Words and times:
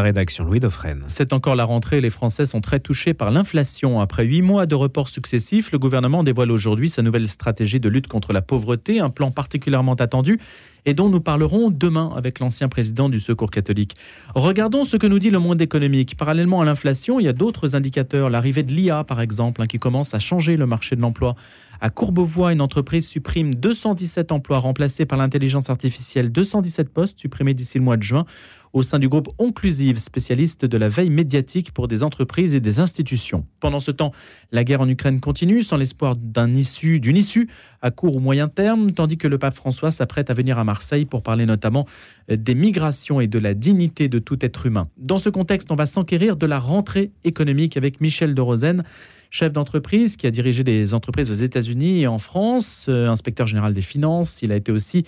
Rédaction 0.00 0.44
Louis 0.44 0.60
Dauphren. 0.60 1.02
C'est 1.08 1.32
encore 1.32 1.56
la 1.56 1.64
rentrée. 1.64 2.00
Les 2.00 2.10
Français 2.10 2.46
sont 2.46 2.60
très 2.60 2.78
touchés 2.78 3.14
par 3.14 3.32
l'inflation. 3.32 3.98
Après 3.98 4.24
huit 4.24 4.42
mois 4.42 4.64
de 4.64 4.76
reports 4.76 5.08
successifs, 5.08 5.72
le 5.72 5.80
gouvernement 5.80 6.22
dévoile 6.22 6.52
aujourd'hui 6.52 6.88
sa 6.88 7.02
nouvelle 7.02 7.28
stratégie 7.28 7.80
de 7.80 7.88
lutte 7.88 8.06
contre 8.06 8.32
la 8.32 8.40
pauvreté, 8.40 9.00
un 9.00 9.10
plan 9.10 9.32
particulièrement 9.32 9.94
attendu 9.94 10.38
et 10.86 10.94
dont 10.94 11.08
nous 11.08 11.20
parlerons 11.20 11.70
demain 11.70 12.12
avec 12.16 12.38
l'ancien 12.38 12.68
président 12.68 13.08
du 13.08 13.18
Secours 13.18 13.50
catholique. 13.50 13.96
Regardons 14.36 14.84
ce 14.84 14.96
que 14.96 15.08
nous 15.08 15.18
dit 15.18 15.30
le 15.30 15.40
monde 15.40 15.60
économique. 15.60 16.16
Parallèlement 16.16 16.60
à 16.60 16.64
l'inflation, 16.64 17.18
il 17.18 17.24
y 17.24 17.28
a 17.28 17.32
d'autres 17.32 17.74
indicateurs. 17.74 18.30
L'arrivée 18.30 18.62
de 18.62 18.72
l'IA, 18.72 19.02
par 19.02 19.20
exemple, 19.20 19.60
hein, 19.60 19.66
qui 19.66 19.80
commence 19.80 20.14
à 20.14 20.20
changer 20.20 20.56
le 20.56 20.66
marché 20.66 20.94
de 20.94 21.00
l'emploi. 21.00 21.34
À 21.80 21.90
Courbevoie, 21.90 22.52
une 22.52 22.60
entreprise 22.60 23.06
supprime 23.06 23.54
217 23.54 24.32
emplois 24.32 24.58
remplacés 24.58 25.06
par 25.06 25.18
l'intelligence 25.18 25.70
artificielle, 25.70 26.32
217 26.32 26.88
postes 26.88 27.20
supprimés 27.20 27.54
d'ici 27.54 27.78
le 27.78 27.84
mois 27.84 27.96
de 27.96 28.02
juin 28.02 28.26
au 28.72 28.82
sein 28.82 28.98
du 28.98 29.08
groupe 29.08 29.28
Onclusive, 29.38 29.98
spécialiste 29.98 30.64
de 30.64 30.76
la 30.76 30.88
veille 30.88 31.10
médiatique 31.10 31.72
pour 31.72 31.88
des 31.88 32.02
entreprises 32.02 32.54
et 32.54 32.60
des 32.60 32.80
institutions. 32.80 33.46
Pendant 33.60 33.80
ce 33.80 33.90
temps, 33.90 34.12
la 34.52 34.64
guerre 34.64 34.80
en 34.80 34.88
Ukraine 34.88 35.20
continue 35.20 35.62
sans 35.62 35.76
l'espoir 35.76 36.16
d'une 36.16 36.56
issue, 36.56 37.00
issue 37.04 37.48
à 37.82 37.90
court 37.90 38.16
ou 38.16 38.20
moyen 38.20 38.48
terme, 38.48 38.92
tandis 38.92 39.18
que 39.18 39.28
le 39.28 39.38
pape 39.38 39.54
François 39.54 39.90
s'apprête 39.90 40.30
à 40.30 40.34
venir 40.34 40.58
à 40.58 40.64
Marseille 40.64 41.04
pour 41.04 41.22
parler 41.22 41.46
notamment 41.46 41.86
euh, 42.30 42.36
des 42.36 42.54
migrations 42.54 43.20
et 43.20 43.26
de 43.26 43.38
la 43.38 43.54
dignité 43.54 44.08
de 44.08 44.18
tout 44.18 44.44
être 44.44 44.66
humain. 44.66 44.88
Dans 44.96 45.18
ce 45.18 45.28
contexte, 45.28 45.70
on 45.70 45.76
va 45.76 45.86
s'enquérir 45.86 46.36
de 46.36 46.46
la 46.46 46.58
rentrée 46.58 47.12
économique 47.24 47.76
avec 47.76 48.00
Michel 48.00 48.34
de 48.34 48.40
Rosen 48.40 48.84
chef 49.30 49.52
d'entreprise 49.52 50.16
qui 50.16 50.26
a 50.26 50.30
dirigé 50.30 50.64
des 50.64 50.94
entreprises 50.94 51.30
aux 51.30 51.34
États-Unis 51.34 52.00
et 52.00 52.06
en 52.06 52.18
France, 52.18 52.86
euh, 52.88 53.08
inspecteur 53.08 53.46
général 53.46 53.74
des 53.74 53.82
finances. 53.82 54.42
Il 54.42 54.52
a 54.52 54.56
été 54.56 54.72
aussi 54.72 55.04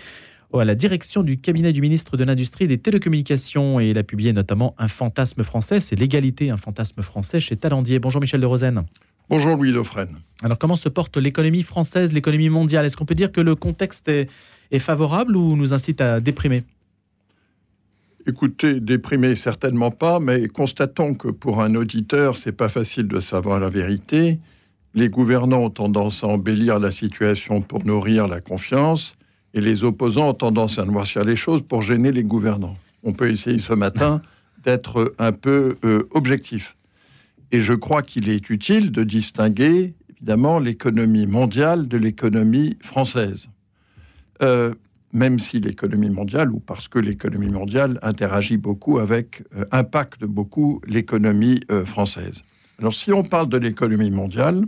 à 0.58 0.64
la 0.64 0.74
direction 0.74 1.22
du 1.22 1.38
cabinet 1.38 1.72
du 1.72 1.80
ministre 1.80 2.16
de 2.16 2.24
l'Industrie 2.24 2.64
et 2.64 2.68
des 2.68 2.78
Télécommunications 2.78 3.78
et 3.78 3.90
il 3.90 3.98
a 3.98 4.02
publié 4.02 4.32
notamment 4.32 4.74
Un 4.78 4.88
fantasme 4.88 5.44
français, 5.44 5.80
c'est 5.80 5.96
l'égalité, 5.96 6.50
un 6.50 6.56
fantasme 6.56 7.02
français 7.02 7.40
chez 7.40 7.56
Talendier. 7.56 8.00
Bonjour 8.00 8.20
Michel 8.20 8.40
de 8.40 8.46
Rosen. 8.46 8.84
Bonjour 9.28 9.56
Louis 9.56 9.72
Dauphren. 9.72 10.08
Alors 10.42 10.58
comment 10.58 10.74
se 10.74 10.88
porte 10.88 11.16
l'économie 11.18 11.62
française, 11.62 12.12
l'économie 12.12 12.48
mondiale? 12.48 12.84
Est-ce 12.84 12.96
qu'on 12.96 13.04
peut 13.04 13.14
dire 13.14 13.30
que 13.30 13.40
le 13.40 13.54
contexte 13.54 14.08
est, 14.08 14.28
favorable 14.80 15.36
ou 15.36 15.56
nous 15.56 15.72
incite 15.72 16.00
à 16.00 16.20
déprimer? 16.20 16.64
Écoutez, 18.26 18.80
déprimer 18.80 19.34
certainement 19.36 19.90
pas, 19.90 20.20
mais 20.20 20.48
constatons 20.48 21.14
que 21.14 21.28
pour 21.28 21.62
un 21.62 21.74
auditeur, 21.74 22.36
c'est 22.36 22.52
pas 22.52 22.68
facile 22.68 23.08
de 23.08 23.20
savoir 23.20 23.60
la 23.60 23.70
vérité. 23.70 24.38
Les 24.94 25.08
gouvernants 25.08 25.64
ont 25.64 25.70
tendance 25.70 26.24
à 26.24 26.26
embellir 26.26 26.78
la 26.80 26.90
situation 26.90 27.62
pour 27.62 27.84
nourrir 27.84 28.26
la 28.26 28.40
confiance 28.40 29.14
et 29.54 29.60
les 29.60 29.84
opposants 29.84 30.28
ont 30.28 30.34
tendance 30.34 30.78
à 30.78 30.84
noircir 30.84 31.24
les 31.24 31.36
choses 31.36 31.62
pour 31.62 31.82
gêner 31.82 32.12
les 32.12 32.24
gouvernants. 32.24 32.76
On 33.02 33.12
peut 33.12 33.30
essayer 33.30 33.58
ce 33.58 33.72
matin 33.72 34.22
d'être 34.64 35.14
un 35.18 35.32
peu 35.32 35.78
euh, 35.84 36.08
objectif. 36.12 36.76
Et 37.52 37.60
je 37.60 37.72
crois 37.72 38.02
qu'il 38.02 38.28
est 38.28 38.50
utile 38.50 38.92
de 38.92 39.02
distinguer, 39.02 39.94
évidemment, 40.10 40.58
l'économie 40.58 41.26
mondiale 41.26 41.88
de 41.88 41.96
l'économie 41.96 42.76
française. 42.80 43.48
Euh, 44.42 44.74
même 45.12 45.40
si 45.40 45.58
l'économie 45.58 46.10
mondiale, 46.10 46.52
ou 46.52 46.60
parce 46.60 46.86
que 46.86 47.00
l'économie 47.00 47.48
mondiale 47.48 47.98
interagit 48.02 48.56
beaucoup 48.56 49.00
avec, 49.00 49.42
euh, 49.56 49.64
impacte 49.72 50.24
beaucoup 50.24 50.80
l'économie 50.86 51.60
française. 51.84 52.44
Alors 52.78 52.94
si 52.94 53.12
on 53.12 53.24
parle 53.24 53.48
de 53.48 53.58
l'économie 53.58 54.12
mondiale, 54.12 54.64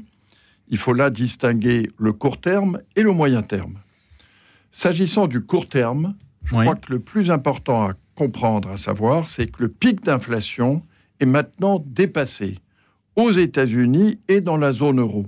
il 0.68 0.78
faut 0.78 0.94
là 0.94 1.10
distinguer 1.10 1.88
le 1.98 2.12
court 2.12 2.40
terme 2.40 2.80
et 2.96 3.02
le 3.02 3.12
moyen 3.12 3.42
terme. 3.42 3.74
S'agissant 4.72 5.26
du 5.26 5.42
court 5.42 5.68
terme, 5.68 6.14
je 6.44 6.56
crois 6.56 6.74
que 6.74 6.92
le 6.92 6.98
plus 6.98 7.30
important 7.30 7.88
à 7.88 7.92
comprendre, 8.14 8.70
à 8.70 8.76
savoir, 8.78 9.28
c'est 9.28 9.46
que 9.46 9.62
le 9.62 9.68
pic 9.68 10.02
d'inflation 10.02 10.82
est 11.20 11.26
maintenant 11.26 11.84
dépassé 11.86 12.58
aux 13.16 13.30
États-Unis 13.30 14.18
et 14.28 14.40
dans 14.40 14.56
la 14.56 14.72
zone 14.72 14.98
euro. 14.98 15.26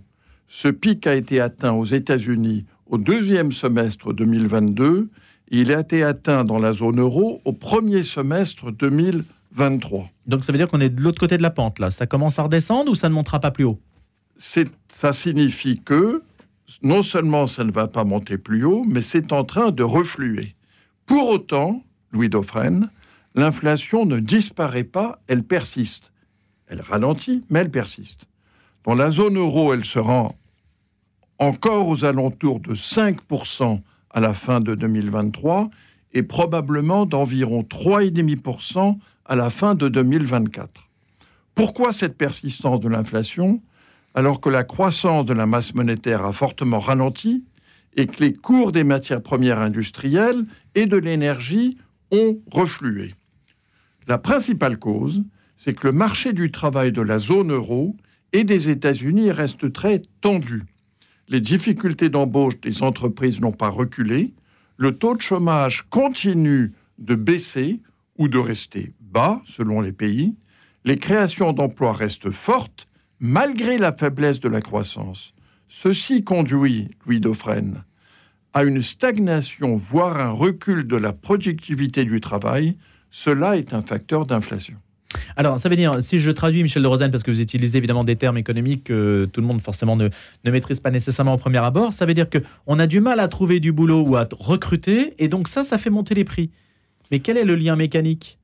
Ce 0.49 0.69
pic 0.69 1.07
a 1.07 1.15
été 1.15 1.41
atteint 1.41 1.73
aux 1.73 1.85
États-Unis 1.85 2.65
au 2.87 2.99
deuxième 2.99 3.53
semestre 3.53 4.13
2022 4.13 5.11
et 5.51 5.61
il 5.61 5.73
a 5.73 5.81
été 5.81 6.03
atteint 6.03 6.45
dans 6.45 6.59
la 6.59 6.73
zone 6.73 7.01
euro 7.01 7.41
au 7.45 7.53
premier 7.53 8.03
semestre 8.03 8.73
2023. 8.73 10.11
Donc 10.27 10.45
ça 10.45 10.53
veut 10.53 10.59
dire 10.59 10.69
qu'on 10.69 10.81
est 10.81 10.89
de 10.89 11.01
l'autre 11.01 11.21
côté 11.21 11.37
de 11.37 11.43
la 11.43 11.51
pente 11.51 11.79
là. 11.79 11.91
Ça 11.91 12.07
commence 12.07 12.39
à 12.39 12.45
redescendre 12.45 12.91
ou 12.91 12.95
ça 12.95 13.09
ne 13.09 13.15
montera 13.15 13.41
pas 13.41 13.51
plus 13.51 13.65
haut? 13.65 13.79
Ça 14.39 15.13
signifie 15.13 15.81
que 15.81 16.23
non 16.83 17.03
seulement 17.03 17.47
ça 17.47 17.65
ne 17.65 17.73
va 17.73 17.89
pas 17.89 18.05
monter 18.05 18.39
plus 18.39 18.65
haut, 18.65 18.85
mais 18.87 19.03
c'est 19.03 19.33
en 19.33 19.45
train 19.45 19.71
de 19.71 19.83
refluer. 19.83 20.55
Pour 21.07 21.29
autant, 21.29 21.83
Louis 22.13 22.29
Dauphren, 22.29 22.91
l'inflation 23.35 24.07
ne 24.07 24.19
disparaît 24.19 24.85
pas, 24.85 25.21
elle 25.27 25.43
persiste. 25.43 26.13
Elle 26.67 26.81
ralentit, 26.81 27.45
mais 27.51 27.61
elle 27.61 27.71
persiste. 27.71 28.27
Dans 28.85 28.95
la 28.95 29.11
zone 29.11 29.39
euro, 29.39 29.75
elle 29.75 29.85
se 29.85 29.99
rend 29.99 30.37
encore 31.39 31.89
aux 31.89 32.05
alentours 32.05 32.61
de 32.61 32.75
5% 32.75 33.81
à 34.11 34.21
la 34.21 34.35
fin 34.35 34.61
de 34.61 34.75
2023 34.75 35.69
et 36.13 36.23
probablement 36.23 37.07
d'environ 37.07 37.63
3,5% 37.63 38.99
à 39.25 39.37
la 39.37 39.51
fin 39.51 39.75
de 39.75 39.89
2024. 39.89 40.71
Pourquoi 41.55 41.93
cette 41.93 42.17
persistance 42.17 42.81
de 42.81 42.89
l'inflation? 42.89 43.61
Alors 44.15 44.41
que 44.41 44.49
la 44.49 44.65
croissance 44.65 45.27
de 45.27 45.35
la 45.35 45.47
masse 45.47 45.75
monétaire 45.75 46.25
a 46.25 46.33
fortement 46.33 46.81
ralenti 46.81 47.45
et 47.97 48.07
que 48.07 48.23
les 48.23 48.33
cours 48.33 48.73
des 48.73 48.85
matières 48.85 49.23
premières 49.23 49.59
industrielles 49.59 50.47
et 50.75 50.87
de 50.87 50.97
l'énergie 50.97 51.79
ont 52.11 52.41
reflué. 52.51 53.15
La 54.07 54.19
principale 54.19 54.79
cause, 54.79 55.25
c'est 55.57 55.75
que 55.75 55.87
le 55.87 55.93
marché 55.93 56.33
du 56.33 56.51
travail 56.51 56.93
de 56.93 57.03
la 57.03 57.19
zone 57.19 57.53
euro 57.53 57.97
et 58.33 58.45
des 58.45 58.69
États-Unis 58.69 59.31
reste 59.31 59.73
très 59.73 60.03
tendu. 60.21 60.65
Les 61.29 61.41
difficultés 61.41 62.09
d'embauche 62.09 62.61
des 62.61 62.83
entreprises 62.83 63.41
n'ont 63.41 63.53
pas 63.53 63.69
reculé, 63.69 64.35
le 64.77 64.97
taux 64.99 65.15
de 65.15 65.23
chômage 65.23 65.87
continue 65.89 66.73
de 66.99 67.15
baisser 67.15 67.81
ou 68.19 68.29
de 68.29 68.39
rester 68.39 68.93
bas 69.01 69.41
selon 69.47 69.81
les 69.81 69.93
pays, 69.93 70.35
les 70.85 70.99
créations 70.99 71.53
d'emplois 71.53 71.93
restent 71.93 72.31
fortes 72.31 72.89
malgré 73.21 73.79
la 73.79 73.93
faiblesse 73.93 74.41
de 74.41 74.49
la 74.49 74.61
croissance. 74.61 75.35
Ceci 75.69 76.25
conduit, 76.25 76.89
Louis 77.07 77.21
Dauphren, 77.21 77.85
à 78.53 78.63
une 78.63 78.83
stagnation, 78.83 79.77
voire 79.77 80.19
un 80.19 80.31
recul 80.31 80.87
de 80.87 80.97
la 80.97 81.13
productivité 81.13 82.05
du 82.05 82.21
travail. 82.21 82.77
Cela 83.11 83.57
est 83.57 83.75
un 83.75 83.83
facteur 83.83 84.27
d'inflation. 84.27 84.77
Alors, 85.37 85.59
ça 85.59 85.69
veut 85.69 85.77
dire, 85.77 86.03
si 86.03 86.19
je 86.19 86.31
traduis, 86.31 86.63
Michel 86.63 86.83
de 86.83 86.89
Rosen, 86.89 87.11
parce 87.11 87.23
que 87.23 87.31
vous 87.31 87.41
utilisez 87.41 87.79
évidemment 87.79 88.05
des 88.05 88.17
termes 88.17 88.37
économiques 88.37 88.85
que 88.85 89.29
tout 89.33 89.41
le 89.41 89.47
monde 89.47 89.61
forcément 89.61 89.97
ne, 89.97 90.09
ne 90.45 90.51
maîtrise 90.51 90.81
pas 90.81 90.91
nécessairement 90.91 91.35
au 91.35 91.39
premier 91.39 91.59
abord, 91.59 91.93
ça 91.93 92.07
veut 92.07 92.15
dire 92.15 92.27
qu'on 92.29 92.79
a 92.79 92.87
du 92.87 93.01
mal 93.01 93.21
à 93.21 93.29
trouver 93.29 93.61
du 93.61 93.73
boulot 93.73 94.03
ou 94.03 94.17
à 94.17 94.29
recruter, 94.39 95.15
et 95.19 95.29
donc 95.29 95.49
ça, 95.49 95.63
ça 95.65 95.79
fait 95.79 95.91
monter 95.91 96.15
les 96.15 96.25
prix. 96.25 96.51
Mais 97.11 97.21
quel 97.21 97.37
est 97.37 97.45
le 97.45 97.55
lien 97.55 97.77
mécanique? 97.77 98.39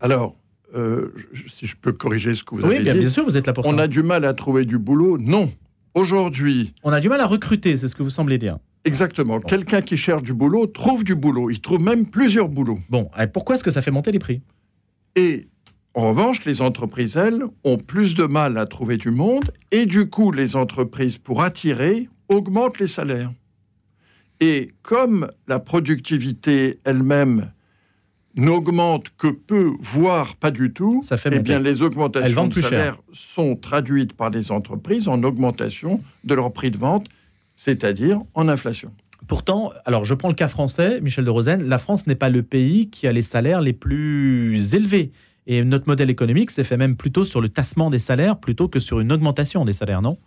Alors, 0.00 0.36
euh, 0.74 1.14
si 1.56 1.66
je 1.66 1.76
peux 1.76 1.92
corriger 1.92 2.34
ce 2.34 2.44
que 2.44 2.54
vous 2.54 2.64
avez 2.64 2.82
dit. 2.82 2.90
Oui, 2.90 2.98
bien 2.98 3.08
sûr, 3.08 3.24
vous 3.24 3.36
êtes 3.36 3.46
là 3.46 3.52
pour 3.52 3.66
on 3.66 3.70
ça. 3.70 3.74
On 3.74 3.78
a 3.78 3.88
du 3.88 4.02
mal 4.02 4.24
à 4.24 4.34
trouver 4.34 4.64
du 4.64 4.78
boulot 4.78 5.18
Non. 5.18 5.50
Aujourd'hui. 5.94 6.74
On 6.82 6.92
a 6.92 7.00
du 7.00 7.08
mal 7.08 7.20
à 7.20 7.26
recruter, 7.26 7.76
c'est 7.76 7.88
ce 7.88 7.94
que 7.94 8.02
vous 8.02 8.10
semblez 8.10 8.38
dire. 8.38 8.58
Exactement. 8.84 9.40
Quelqu'un 9.40 9.82
qui 9.82 9.96
cherche 9.96 10.22
du 10.22 10.34
boulot 10.34 10.66
trouve 10.66 11.04
du 11.04 11.14
boulot. 11.14 11.50
Il 11.50 11.60
trouve 11.60 11.80
même 11.80 12.06
plusieurs 12.06 12.48
boulots. 12.48 12.78
Bon, 12.88 13.10
pourquoi 13.32 13.56
est-ce 13.56 13.64
que 13.64 13.70
ça 13.70 13.82
fait 13.82 13.90
monter 13.90 14.12
les 14.12 14.18
prix? 14.18 14.40
Et 15.16 15.48
en 15.94 16.10
revanche, 16.10 16.44
les 16.44 16.62
entreprises, 16.62 17.16
elles, 17.16 17.42
ont 17.64 17.76
plus 17.76 18.14
de 18.14 18.24
mal 18.24 18.56
à 18.56 18.66
trouver 18.66 18.98
du 18.98 19.10
monde. 19.10 19.50
Et 19.72 19.86
du 19.86 20.08
coup, 20.08 20.30
les 20.30 20.54
entreprises, 20.54 21.18
pour 21.18 21.42
attirer, 21.42 22.08
augmentent 22.28 22.78
les 22.78 22.88
salaires. 22.88 23.32
Et 24.40 24.70
comme 24.82 25.28
la 25.48 25.58
productivité 25.58 26.78
elle-même 26.84 27.50
n'augmente 28.36 29.06
que 29.16 29.28
peu, 29.28 29.72
voire 29.80 30.36
pas 30.36 30.50
du 30.50 30.72
tout, 30.72 31.02
Ça 31.02 31.16
fait 31.16 31.30
eh 31.32 31.38
bien, 31.40 31.58
les 31.58 31.82
augmentations 31.82 32.46
de 32.46 32.60
salaire 32.60 32.98
sont 33.12 33.56
traduites 33.56 34.12
par 34.12 34.30
les 34.30 34.52
entreprises 34.52 35.08
en 35.08 35.22
augmentation 35.22 36.00
de 36.24 36.34
leur 36.34 36.52
prix 36.52 36.70
de 36.70 36.78
vente, 36.78 37.08
c'est-à-dire 37.56 38.20
en 38.34 38.48
inflation. 38.48 38.92
Pourtant, 39.26 39.72
alors 39.84 40.04
je 40.04 40.14
prends 40.14 40.28
le 40.28 40.34
cas 40.34 40.48
français, 40.48 41.00
Michel 41.00 41.24
de 41.24 41.30
Rosen, 41.30 41.68
la 41.68 41.78
France 41.78 42.06
n'est 42.06 42.14
pas 42.14 42.30
le 42.30 42.42
pays 42.42 42.88
qui 42.88 43.06
a 43.06 43.12
les 43.12 43.22
salaires 43.22 43.60
les 43.60 43.72
plus 43.72 44.74
élevés. 44.74 45.10
Et 45.46 45.64
notre 45.64 45.88
modèle 45.88 46.10
économique 46.10 46.50
s'est 46.50 46.64
fait 46.64 46.76
même 46.76 46.96
plutôt 46.96 47.24
sur 47.24 47.40
le 47.40 47.48
tassement 47.48 47.90
des 47.90 47.98
salaires 47.98 48.38
plutôt 48.38 48.68
que 48.68 48.80
sur 48.80 49.00
une 49.00 49.10
augmentation 49.10 49.64
des 49.64 49.72
salaires, 49.72 50.02
non? 50.02 50.18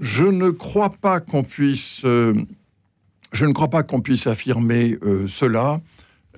Je 0.00 0.24
ne 0.24 0.50
crois 0.50 0.90
pas 0.90 1.20
qu'on 1.20 1.42
puisse, 1.42 2.02
euh, 2.04 2.34
je 3.32 3.46
ne 3.46 3.52
crois 3.52 3.68
pas 3.68 3.82
qu'on 3.82 4.00
puisse 4.00 4.26
affirmer 4.26 4.98
euh, 5.02 5.26
cela 5.26 5.80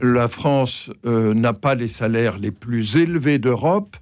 la 0.00 0.28
France 0.28 0.90
euh, 1.06 1.34
n'a 1.34 1.52
pas 1.52 1.74
les 1.74 1.88
salaires 1.88 2.38
les 2.38 2.50
plus 2.50 2.96
élevés 2.96 3.38
d'Europe, 3.38 3.96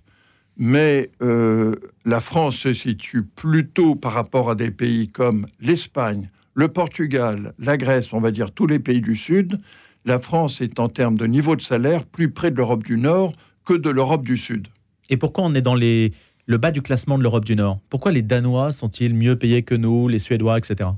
mais 0.56 1.10
euh, 1.22 1.74
la 2.04 2.20
France 2.20 2.56
se 2.56 2.74
situe 2.74 3.22
plutôt 3.22 3.94
par 3.94 4.12
rapport 4.12 4.50
à 4.50 4.54
des 4.54 4.70
pays 4.70 5.08
comme 5.08 5.46
l'Espagne, 5.60 6.30
le 6.54 6.68
Portugal, 6.68 7.52
la 7.58 7.76
Grèce, 7.76 8.12
on 8.12 8.20
va 8.20 8.30
dire 8.30 8.50
tous 8.50 8.66
les 8.66 8.78
pays 8.78 9.00
du 9.00 9.16
Sud. 9.16 9.58
La 10.06 10.18
France 10.18 10.60
est 10.60 10.78
en 10.78 10.88
termes 10.88 11.18
de 11.18 11.26
niveau 11.26 11.56
de 11.56 11.60
salaire 11.60 12.06
plus 12.06 12.30
près 12.30 12.50
de 12.50 12.56
l'Europe 12.56 12.84
du 12.84 12.96
Nord 12.96 13.32
que 13.66 13.74
de 13.74 13.90
l'Europe 13.90 14.24
du 14.24 14.38
Sud. 14.38 14.68
Et 15.10 15.16
pourquoi 15.16 15.44
on 15.44 15.54
est 15.54 15.62
dans 15.62 15.74
les, 15.74 16.12
le 16.46 16.56
bas 16.56 16.70
du 16.70 16.80
classement 16.80 17.18
de 17.18 17.22
l'Europe 17.22 17.44
du 17.44 17.56
Nord? 17.56 17.80
Pourquoi 17.90 18.12
les 18.12 18.22
Danois 18.22 18.72
sont-ils 18.72 19.14
mieux 19.14 19.36
payés 19.36 19.62
que 19.62 19.74
nous, 19.74 20.08
les 20.08 20.18
Suédois, 20.18 20.58
etc. 20.58 20.90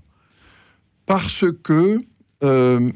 Parce 1.07 1.45
que 1.65 2.01
euh, 2.45 2.93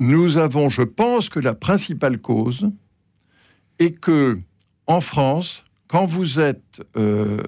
nous 0.00 0.38
avons, 0.38 0.70
je 0.70 0.82
pense 0.82 1.28
que 1.28 1.38
la 1.38 1.54
principale 1.54 2.18
cause 2.18 2.70
est 3.78 3.92
que 3.92 4.40
en 4.86 5.00
France, 5.00 5.62
quand 5.88 6.06
vous 6.06 6.40
êtes 6.40 6.82
euh, 6.96 7.42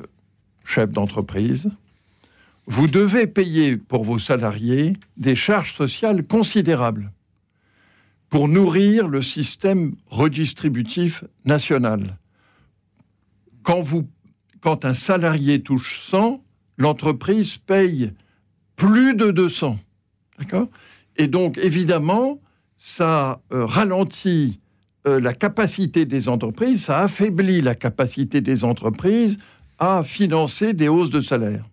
chef 0.65 0.91
d'entreprise, 0.91 1.71
vous 2.67 2.89
devez 2.89 3.27
payer 3.27 3.77
pour 3.77 4.05
vos 4.05 4.19
salariés 4.19 4.93
des 5.17 5.35
charges 5.35 5.75
sociales 5.75 6.25
considérables 6.25 7.11
pour 8.29 8.49
nourrir 8.49 9.09
le 9.09 9.23
système 9.23 9.95
redistributif 10.09 11.25
national. 11.45 12.19
Quand, 13.63 13.81
vous, 13.81 14.09
quand 14.61 14.85
un 14.85 14.95
salarié 14.95 15.63
touche 15.63 16.01
100, 16.01 16.43
l'entreprise 16.77 17.57
paye 17.57 18.13
plus 18.77 19.15
de 19.15 19.31
200. 19.31 19.79
D'accord? 20.39 20.69
Et 21.17 21.29
donc, 21.29 21.59
évidemment, 21.59 22.41
ça 22.85 23.41
euh, 23.53 23.65
ralentit 23.65 24.59
euh, 25.07 25.21
la 25.21 25.35
capacité 25.35 26.05
des 26.05 26.29
entreprises, 26.29 26.87
ça 26.87 27.03
affaiblit 27.03 27.61
la 27.61 27.77
capacité 27.77 28.41
des 28.41 28.65
entreprises 28.65 29.39
à 29.79 30.03
financer 30.03 30.73
des 30.73 30.89
hausses 30.89 31.09
de 31.09 31.21
salaire. 31.21 31.65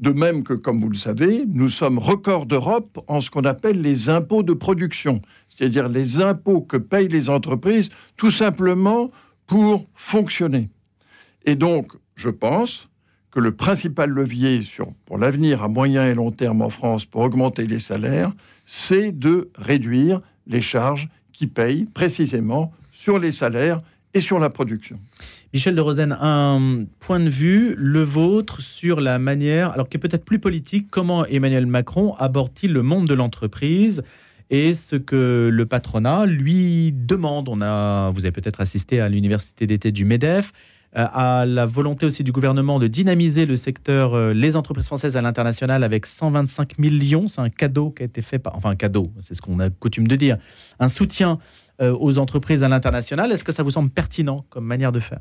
De 0.00 0.10
même 0.10 0.42
que, 0.42 0.52
comme 0.52 0.80
vous 0.80 0.88
le 0.88 0.96
savez, 0.96 1.44
nous 1.46 1.68
sommes 1.68 2.00
records 2.00 2.46
d'Europe 2.46 2.98
en 3.06 3.20
ce 3.20 3.30
qu'on 3.30 3.44
appelle 3.44 3.80
les 3.80 4.08
impôts 4.08 4.42
de 4.42 4.52
production, 4.52 5.22
c'est-à-dire 5.48 5.88
les 5.88 6.20
impôts 6.20 6.60
que 6.60 6.76
payent 6.76 7.06
les 7.06 7.30
entreprises 7.30 7.90
tout 8.16 8.32
simplement 8.32 9.12
pour 9.46 9.86
fonctionner. 9.94 10.70
Et 11.44 11.54
donc, 11.54 11.92
je 12.16 12.30
pense 12.30 12.88
que 13.36 13.40
le 13.42 13.52
principal 13.52 14.08
levier 14.08 14.60
pour 15.04 15.18
l'avenir 15.18 15.62
à 15.62 15.68
moyen 15.68 16.06
et 16.06 16.14
long 16.14 16.30
terme 16.30 16.62
en 16.62 16.70
France 16.70 17.04
pour 17.04 17.20
augmenter 17.20 17.66
les 17.66 17.80
salaires, 17.80 18.32
c'est 18.64 19.12
de 19.12 19.50
réduire 19.58 20.22
les 20.46 20.62
charges 20.62 21.10
qui 21.34 21.46
payent 21.46 21.84
précisément 21.84 22.72
sur 22.92 23.18
les 23.18 23.32
salaires 23.32 23.80
et 24.14 24.22
sur 24.22 24.38
la 24.38 24.48
production. 24.48 24.98
Michel 25.52 25.74
de 25.74 25.82
Rosen, 25.82 26.16
un 26.18 26.86
point 26.98 27.20
de 27.20 27.28
vue, 27.28 27.74
le 27.76 28.00
vôtre, 28.00 28.62
sur 28.62 29.02
la 29.02 29.18
manière, 29.18 29.70
alors 29.72 29.90
qui 29.90 29.98
est 29.98 30.00
peut-être 30.00 30.24
plus 30.24 30.38
politique, 30.38 30.88
comment 30.90 31.26
Emmanuel 31.26 31.66
Macron 31.66 32.14
aborde-t-il 32.14 32.72
le 32.72 32.82
monde 32.82 33.06
de 33.06 33.12
l'entreprise 33.12 34.02
et 34.48 34.72
ce 34.72 34.96
que 34.96 35.50
le 35.52 35.66
patronat 35.66 36.24
lui 36.24 36.90
demande? 36.90 37.50
On 37.50 37.60
a, 37.60 38.10
vous 38.12 38.20
avez 38.20 38.32
peut-être 38.32 38.62
assisté 38.62 38.98
à 38.98 39.10
l'université 39.10 39.66
d'été 39.66 39.92
du 39.92 40.06
MEDEF, 40.06 40.54
à 41.04 41.44
la 41.46 41.66
volonté 41.66 42.06
aussi 42.06 42.24
du 42.24 42.32
gouvernement 42.32 42.78
de 42.78 42.86
dynamiser 42.86 43.44
le 43.44 43.56
secteur, 43.56 44.14
euh, 44.14 44.32
les 44.32 44.56
entreprises 44.56 44.86
françaises 44.86 45.16
à 45.16 45.22
l'international 45.22 45.84
avec 45.84 46.06
125 46.06 46.78
millions. 46.78 47.28
C'est 47.28 47.40
un 47.40 47.50
cadeau 47.50 47.90
qui 47.90 48.02
a 48.02 48.06
été 48.06 48.22
fait, 48.22 48.42
enfin 48.46 48.70
un 48.70 48.76
cadeau, 48.76 49.06
c'est 49.20 49.34
ce 49.34 49.42
qu'on 49.42 49.60
a 49.60 49.68
coutume 49.70 50.08
de 50.08 50.16
dire, 50.16 50.38
un 50.80 50.88
soutien 50.88 51.38
euh, 51.82 51.94
aux 51.98 52.18
entreprises 52.18 52.62
à 52.62 52.68
l'international. 52.68 53.30
Est-ce 53.30 53.44
que 53.44 53.52
ça 53.52 53.62
vous 53.62 53.70
semble 53.70 53.90
pertinent 53.90 54.44
comme 54.48 54.64
manière 54.64 54.92
de 54.92 55.00
faire? 55.00 55.20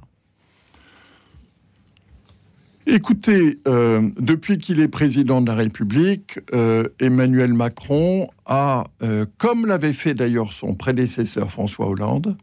Écoutez, 2.88 3.60
euh, 3.68 4.10
depuis 4.20 4.60
qu'il 4.60 4.80
est 4.80 4.88
président 4.88 5.42
de 5.42 5.48
la 5.48 5.56
République, 5.56 6.40
euh, 6.54 6.88
Emmanuel 7.00 7.52
Macron 7.52 8.28
a, 8.46 8.84
euh, 9.02 9.26
comme 9.40 9.66
l'avait 9.66 9.94
fait 9.94 10.14
d'ailleurs 10.14 10.54
son 10.54 10.76
prédécesseur 10.76 11.50
François 11.50 11.88
Hollande, 11.88 12.38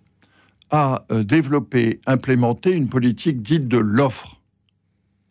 a 0.73 1.05
développé, 1.11 2.01
implémenté 2.07 2.73
une 2.73 2.89
politique 2.89 3.43
dite 3.43 3.69
de 3.69 3.79
l'offre, 3.79 4.41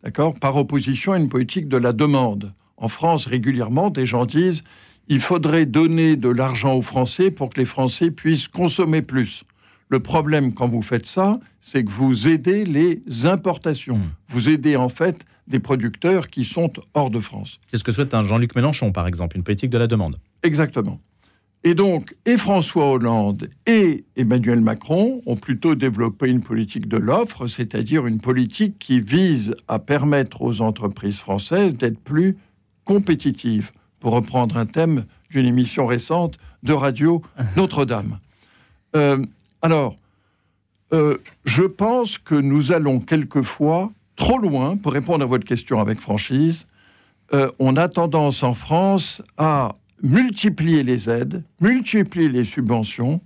d'accord, 0.02 0.38
par 0.38 0.56
opposition 0.56 1.12
à 1.12 1.18
une 1.18 1.28
politique 1.28 1.68
de 1.68 1.76
la 1.76 1.92
demande. 1.92 2.54
En 2.76 2.88
France, 2.88 3.26
régulièrement, 3.26 3.90
des 3.90 4.06
gens 4.06 4.24
disent 4.24 4.62
il 5.08 5.20
faudrait 5.20 5.66
donner 5.66 6.16
de 6.16 6.28
l'argent 6.28 6.74
aux 6.74 6.82
Français 6.82 7.30
pour 7.30 7.50
que 7.50 7.60
les 7.60 7.66
Français 7.66 8.10
puissent 8.10 8.48
consommer 8.48 9.02
plus. 9.02 9.44
Le 9.88 10.00
problème 10.00 10.54
quand 10.54 10.68
vous 10.68 10.80
faites 10.80 11.06
ça, 11.06 11.38
c'est 11.60 11.84
que 11.84 11.90
vous 11.90 12.28
aidez 12.28 12.64
les 12.64 13.02
importations. 13.24 13.98
Hmm. 13.98 14.10
Vous 14.28 14.48
aidez 14.48 14.76
en 14.76 14.88
fait 14.88 15.24
des 15.48 15.58
producteurs 15.58 16.28
qui 16.28 16.44
sont 16.44 16.72
hors 16.94 17.10
de 17.10 17.20
France. 17.20 17.60
C'est 17.66 17.76
ce 17.76 17.84
que 17.84 17.92
souhaite 17.92 18.14
un 18.14 18.24
Jean-Luc 18.24 18.54
Mélenchon, 18.54 18.92
par 18.92 19.06
exemple, 19.06 19.36
une 19.36 19.42
politique 19.42 19.70
de 19.70 19.78
la 19.78 19.86
demande. 19.86 20.18
Exactement. 20.42 21.00
Et 21.64 21.74
donc, 21.74 22.14
et 22.26 22.38
François 22.38 22.90
Hollande 22.90 23.48
et 23.66 24.04
Emmanuel 24.16 24.60
Macron 24.60 25.22
ont 25.26 25.36
plutôt 25.36 25.76
développé 25.76 26.28
une 26.28 26.42
politique 26.42 26.88
de 26.88 26.96
l'offre, 26.96 27.46
c'est-à-dire 27.46 28.06
une 28.06 28.20
politique 28.20 28.78
qui 28.80 29.00
vise 29.00 29.54
à 29.68 29.78
permettre 29.78 30.42
aux 30.42 30.60
entreprises 30.60 31.18
françaises 31.18 31.76
d'être 31.76 32.00
plus 32.00 32.36
compétitives, 32.84 33.70
pour 34.00 34.12
reprendre 34.12 34.56
un 34.56 34.66
thème 34.66 35.04
d'une 35.30 35.46
émission 35.46 35.86
récente 35.86 36.36
de 36.64 36.72
radio 36.72 37.22
Notre-Dame. 37.56 38.18
Euh, 38.96 39.24
alors, 39.62 39.96
euh, 40.92 41.18
je 41.44 41.62
pense 41.62 42.18
que 42.18 42.34
nous 42.34 42.72
allons 42.72 42.98
quelquefois 42.98 43.92
trop 44.16 44.38
loin, 44.38 44.76
pour 44.76 44.92
répondre 44.92 45.22
à 45.22 45.26
votre 45.26 45.44
question 45.44 45.80
avec 45.80 46.00
franchise. 46.00 46.66
Euh, 47.32 47.50
on 47.60 47.76
a 47.76 47.88
tendance 47.88 48.42
en 48.42 48.54
France 48.54 49.22
à 49.38 49.76
multiplier 50.02 50.82
les 50.82 51.08
aides, 51.08 51.44
multiplier 51.60 52.28
les 52.28 52.44
subventions, 52.44 53.20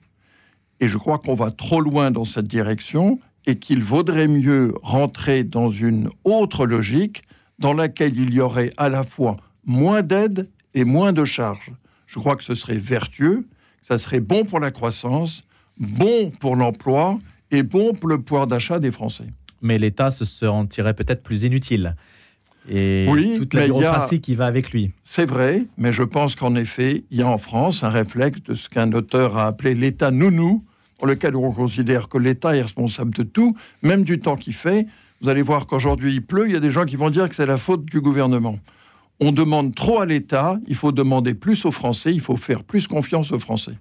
et 0.81 0.89
je 0.89 0.99
crois 0.99 1.19
qu'on 1.19 1.35
va 1.35 1.51
trop 1.51 1.81
loin 1.81 2.11
dans 2.11 2.25
cette 2.25 2.47
direction 2.47 3.19
et 3.47 3.59
qu'il 3.59 3.83
vaudrait 3.83 4.29
mieux 4.29 4.75
rentrer 4.83 5.43
dans 5.43 5.71
une 5.71 6.09
autre 6.25 6.67
logique 6.67 7.23
dans 7.59 7.73
laquelle 7.73 8.19
il 8.19 8.35
y 8.35 8.41
aurait 8.41 8.73
à 8.77 8.89
la 8.89 9.05
fois 9.05 9.39
moins 9.65 10.03
d'aides 10.03 10.51
et 10.75 10.85
moins 10.85 11.13
de 11.13 11.25
charges. 11.25 11.73
Je 12.07 12.19
crois 12.19 12.37
que 12.37 12.45
ce 12.45 12.55
serait 12.55 12.77
vertueux, 12.77 13.47
ça 13.83 13.99
serait 13.99 14.21
bon 14.21 14.45
pour 14.45 14.61
la 14.61 14.71
croissance, 14.71 15.43
bon 15.79 16.31
pour 16.31 16.57
l'emploi 16.57 17.19
et 17.51 17.63
bon 17.63 17.95
pour 17.95 18.09
le 18.09 18.21
pouvoir 18.21 18.47
d'achat 18.47 18.79
des 18.79 18.93
Français. 18.93 19.27
Mais 19.63 19.79
l'État 19.79 20.11
se 20.11 20.25
sentirait 20.25 20.95
peut-être 20.95 21.23
plus 21.23 21.45
inutile. 21.45 21.97
Et 22.69 23.07
oui, 23.09 23.37
toute 23.39 23.55
la 23.55 23.67
bureaucratie 23.67 24.21
qui 24.21 24.35
va 24.35 24.47
avec 24.47 24.71
lui. 24.71 24.91
C'est 25.05 25.27
vrai, 25.27 25.67
mais 25.79 25.93
je 25.93 26.03
pense 26.03 26.35
qu'en 26.35 26.55
effet, 26.55 27.05
il 27.11 27.19
y 27.19 27.23
a 27.23 27.29
en 27.29 27.39
France 27.39 27.85
un 27.85 27.91
réflexe 27.91 28.43
de 28.43 28.55
ce 28.55 28.69
qu'un 28.69 28.93
auteur 28.93 29.37
a 29.37 29.47
appelé 29.47 29.75
l'État 29.75 30.11
nounou, 30.11 30.63
pour 30.99 31.07
lequel 31.07 31.37
on 31.37 31.53
considère 31.53 32.09
que 32.09 32.19
l'État 32.19 32.57
est 32.57 32.63
responsable 32.63 33.15
de 33.15 33.23
tout, 33.23 33.57
même 33.83 34.03
du 34.03 34.19
temps 34.19 34.37
qu'il 34.37 34.55
fait. 34.55 34.87
Vous 35.21 35.29
allez 35.29 35.43
voir 35.43 35.67
qu'aujourd'hui 35.67 36.15
il 36.15 36.23
pleut, 36.23 36.47
il 36.47 36.53
y 36.53 36.57
a 36.57 36.61
des 36.61 36.71
gens 36.71 36.85
qui 36.85 36.97
vont 36.97 37.11
dire 37.11 37.29
que 37.29 37.35
c'est 37.35 37.47
la 37.47 37.59
faute 37.59 37.85
du 37.85 38.01
gouvernement. 38.01 38.59
On 39.21 39.33
demande 39.33 39.75
trop 39.75 40.01
à 40.01 40.07
l'État, 40.07 40.59
il 40.67 40.75
faut 40.75 40.93
demander 40.93 41.35
plus 41.35 41.65
aux 41.65 41.71
Français, 41.71 42.13
il 42.13 42.21
faut 42.21 42.37
faire 42.37 42.65
plus 42.65 42.87
confiance 42.87 43.33
aux 43.33 43.39
Français. 43.39 43.73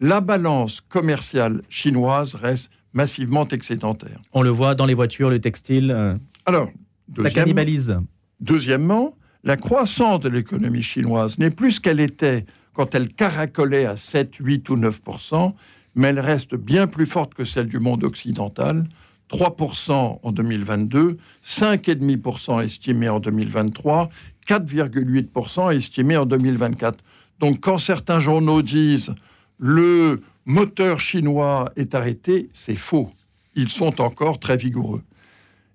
la 0.00 0.20
balance 0.20 0.80
commerciale 0.80 1.62
chinoise 1.68 2.34
reste 2.34 2.70
massivement 2.92 3.48
excédentaire. 3.48 4.20
On 4.32 4.42
le 4.42 4.50
voit 4.50 4.74
dans 4.74 4.86
les 4.86 4.94
voitures, 4.94 5.30
le 5.30 5.40
textile. 5.40 5.90
Euh, 5.90 6.16
Alors, 6.44 6.70
ça 7.16 7.30
cannibalise. 7.30 7.98
Deuxièmement, 8.40 9.16
la 9.44 9.56
croissance 9.56 10.20
de 10.20 10.28
l'économie 10.28 10.82
chinoise 10.82 11.38
n'est 11.38 11.50
plus 11.50 11.72
ce 11.72 11.80
qu'elle 11.80 12.00
était 12.00 12.44
quand 12.74 12.94
elle 12.94 13.08
caracolait 13.08 13.86
à 13.86 13.96
7, 13.96 14.36
8 14.36 14.68
ou 14.68 14.76
9% 14.76 15.54
mais 15.96 16.08
elle 16.08 16.20
reste 16.20 16.54
bien 16.54 16.86
plus 16.86 17.06
forte 17.06 17.34
que 17.34 17.44
celle 17.44 17.66
du 17.66 17.80
monde 17.80 18.04
occidental. 18.04 18.84
3% 19.30 20.20
en 20.22 20.32
2022, 20.32 21.16
5,5% 21.44 22.64
estimé 22.64 23.08
en 23.08 23.20
2023, 23.20 24.10
4,8% 24.46 25.74
estimé 25.76 26.16
en 26.16 26.26
2024. 26.26 27.02
Donc 27.40 27.60
quand 27.60 27.78
certains 27.78 28.20
journaux 28.20 28.62
disent 28.62 29.14
le 29.58 30.22
moteur 30.44 31.00
chinois 31.00 31.70
est 31.76 31.94
arrêté, 31.94 32.48
c'est 32.52 32.76
faux. 32.76 33.10
Ils 33.56 33.70
sont 33.70 34.00
encore 34.00 34.38
très 34.38 34.56
vigoureux. 34.56 35.02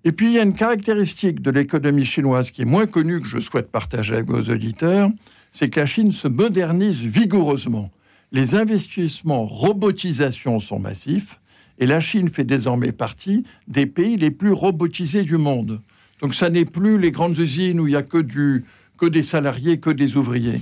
Et 0.04 0.12
puis 0.12 0.26
il 0.26 0.32
y 0.32 0.38
a 0.38 0.42
une 0.42 0.54
caractéristique 0.54 1.42
de 1.42 1.50
l'économie 1.50 2.04
chinoise 2.04 2.50
qui 2.50 2.62
est 2.62 2.66
moins 2.66 2.86
connue 2.86 3.20
que 3.20 3.28
je 3.28 3.38
souhaite 3.38 3.70
partager 3.70 4.14
avec 4.14 4.26
vos 4.26 4.42
auditeurs, 4.50 5.10
c'est 5.52 5.68
que 5.68 5.78
la 5.78 5.86
Chine 5.86 6.12
se 6.12 6.26
modernise 6.26 6.98
vigoureusement. 6.98 7.90
Les 8.32 8.54
investissements 8.54 9.44
robotisation 9.44 10.58
sont 10.58 10.78
massifs 10.78 11.38
et 11.78 11.86
la 11.86 12.00
Chine 12.00 12.28
fait 12.28 12.44
désormais 12.44 12.92
partie 12.92 13.44
des 13.68 13.86
pays 13.86 14.16
les 14.16 14.30
plus 14.30 14.52
robotisés 14.52 15.22
du 15.22 15.36
monde. 15.36 15.80
Donc 16.20 16.34
ça 16.34 16.50
n'est 16.50 16.64
plus 16.64 16.98
les 16.98 17.10
grandes 17.10 17.38
usines 17.38 17.80
où 17.80 17.86
il 17.86 17.90
n'y 17.90 17.96
a 17.96 18.02
que, 18.02 19.06
des 19.06 19.22
salariés, 19.22 19.80
que 19.80 19.90
des 19.90 20.16
ouvriers. 20.16 20.60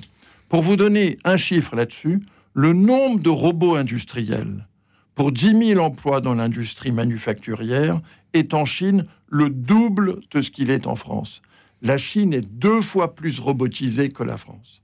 Pour 0.49 0.63
vous 0.63 0.77
donner 0.77 1.19
un 1.25 1.37
chiffre 1.37 1.77
là-dessus, 1.77 2.21
le 2.55 2.73
nombre 2.73 3.21
de 3.21 3.29
robots 3.29 3.77
industriels 3.77 4.67
pour 5.15 5.33
10 5.33 5.75
000 5.75 5.81
emplois 5.81 6.21
dans 6.21 6.35
l'industrie 6.35 6.93
manufacturière 6.93 8.01
est 8.33 8.55
en 8.55 8.65
Chine 8.65 9.05
le 9.29 9.51
double 9.51 10.21
de 10.31 10.41
ce 10.41 10.51
qu'il 10.51 10.71
est 10.71 10.87
en 10.87 10.97
France. 10.97 11.43
La 11.83 11.99
Chine 11.99 12.33
est 12.33 12.47
deux 12.47 12.81
fois 12.81 13.15
plus 13.15 13.39
robotisée 13.39 14.09
que 14.09 14.23
la 14.23 14.39
France. 14.39 14.81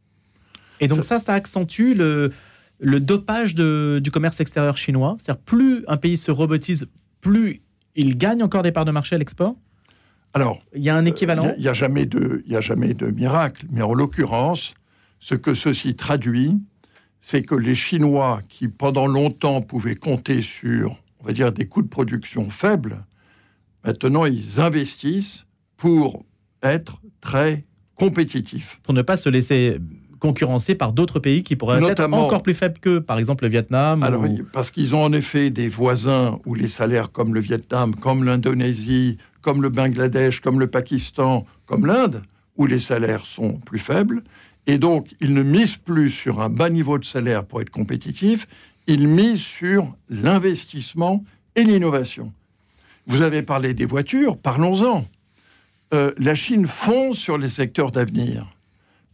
Et 0.80 0.88
donc 0.88 1.04
ça, 1.04 1.18
ça, 1.18 1.32
accentue 1.32 1.94
le, 1.94 2.32
le 2.78 3.00
dopage 3.00 3.54
de, 3.54 4.00
du 4.02 4.10
commerce 4.10 4.40
extérieur 4.40 4.76
chinois. 4.76 5.16
C'est-à-dire 5.20 5.42
plus 5.42 5.84
un 5.88 5.96
pays 5.96 6.16
se 6.16 6.30
robotise, 6.30 6.86
plus 7.20 7.62
il 7.94 8.18
gagne 8.18 8.42
encore 8.42 8.62
des 8.62 8.72
parts 8.72 8.84
de 8.84 8.90
marché 8.90 9.14
à 9.14 9.18
l'export 9.18 9.56
Alors, 10.34 10.62
il 10.74 10.82
y 10.82 10.90
a 10.90 10.96
un 10.96 11.06
équivalent 11.06 11.54
Il 11.56 11.62
n'y 11.62 11.68
a, 11.68 11.72
jamais 11.72 12.06
de, 12.06 12.44
a 12.52 12.60
jamais 12.60 12.94
de 12.94 13.06
miracle. 13.06 13.66
Mais 13.70 13.82
en 13.82 13.94
l'occurrence, 13.94 14.74
ce 15.18 15.34
que 15.34 15.54
ceci 15.54 15.96
traduit, 15.96 16.60
c'est 17.20 17.42
que 17.42 17.54
les 17.54 17.74
Chinois, 17.74 18.40
qui 18.48 18.68
pendant 18.68 19.06
longtemps 19.06 19.62
pouvaient 19.62 19.96
compter 19.96 20.42
sur, 20.42 20.96
on 21.20 21.26
va 21.26 21.32
dire, 21.32 21.52
des 21.52 21.66
coûts 21.66 21.82
de 21.82 21.88
production 21.88 22.50
faibles, 22.50 23.04
maintenant 23.84 24.26
ils 24.26 24.60
investissent 24.60 25.46
pour 25.76 26.24
être 26.62 27.00
très 27.20 27.64
compétitifs. 27.94 28.78
Pour 28.82 28.94
ne 28.94 29.02
pas 29.02 29.16
se 29.16 29.28
laisser 29.28 29.78
concurrencer 30.18 30.74
par 30.74 30.92
d'autres 30.92 31.18
pays 31.18 31.42
qui 31.42 31.56
pourraient 31.56 31.82
être 31.82 32.04
encore 32.12 32.42
plus 32.42 32.54
faibles 32.54 32.78
que, 32.78 32.98
par 32.98 33.18
exemple, 33.18 33.44
le 33.44 33.50
Vietnam 33.50 34.02
Alors, 34.02 34.24
Parce 34.52 34.70
qu'ils 34.70 34.94
ont 34.94 35.02
en 35.02 35.12
effet 35.12 35.50
des 35.50 35.68
voisins 35.68 36.38
où 36.46 36.54
les 36.54 36.68
salaires 36.68 37.12
comme 37.12 37.34
le 37.34 37.40
Vietnam, 37.40 37.94
comme 37.94 38.24
l'Indonésie, 38.24 39.18
comme 39.42 39.62
le 39.62 39.68
Bangladesh, 39.68 40.40
comme 40.40 40.58
le 40.60 40.66
Pakistan, 40.66 41.46
comme 41.66 41.86
l'Inde, 41.86 42.22
où 42.56 42.66
les 42.66 42.78
salaires 42.78 43.26
sont 43.26 43.52
plus 43.52 43.78
faibles, 43.78 44.22
et 44.66 44.78
donc, 44.78 45.14
ils 45.20 45.32
ne 45.32 45.42
misent 45.42 45.76
plus 45.76 46.10
sur 46.10 46.40
un 46.40 46.48
bas 46.48 46.70
niveau 46.70 46.98
de 46.98 47.04
salaire 47.04 47.44
pour 47.44 47.60
être 47.60 47.70
compétitifs, 47.70 48.48
ils 48.86 49.06
misent 49.06 49.40
sur 49.40 49.94
l'investissement 50.08 51.24
et 51.54 51.62
l'innovation. 51.62 52.32
Vous 53.06 53.22
avez 53.22 53.42
parlé 53.42 53.74
des 53.74 53.84
voitures, 53.84 54.36
parlons-en. 54.36 55.06
Euh, 55.94 56.12
la 56.18 56.34
Chine 56.34 56.66
fonce 56.66 57.16
sur 57.16 57.38
les 57.38 57.48
secteurs 57.48 57.92
d'avenir. 57.92 58.55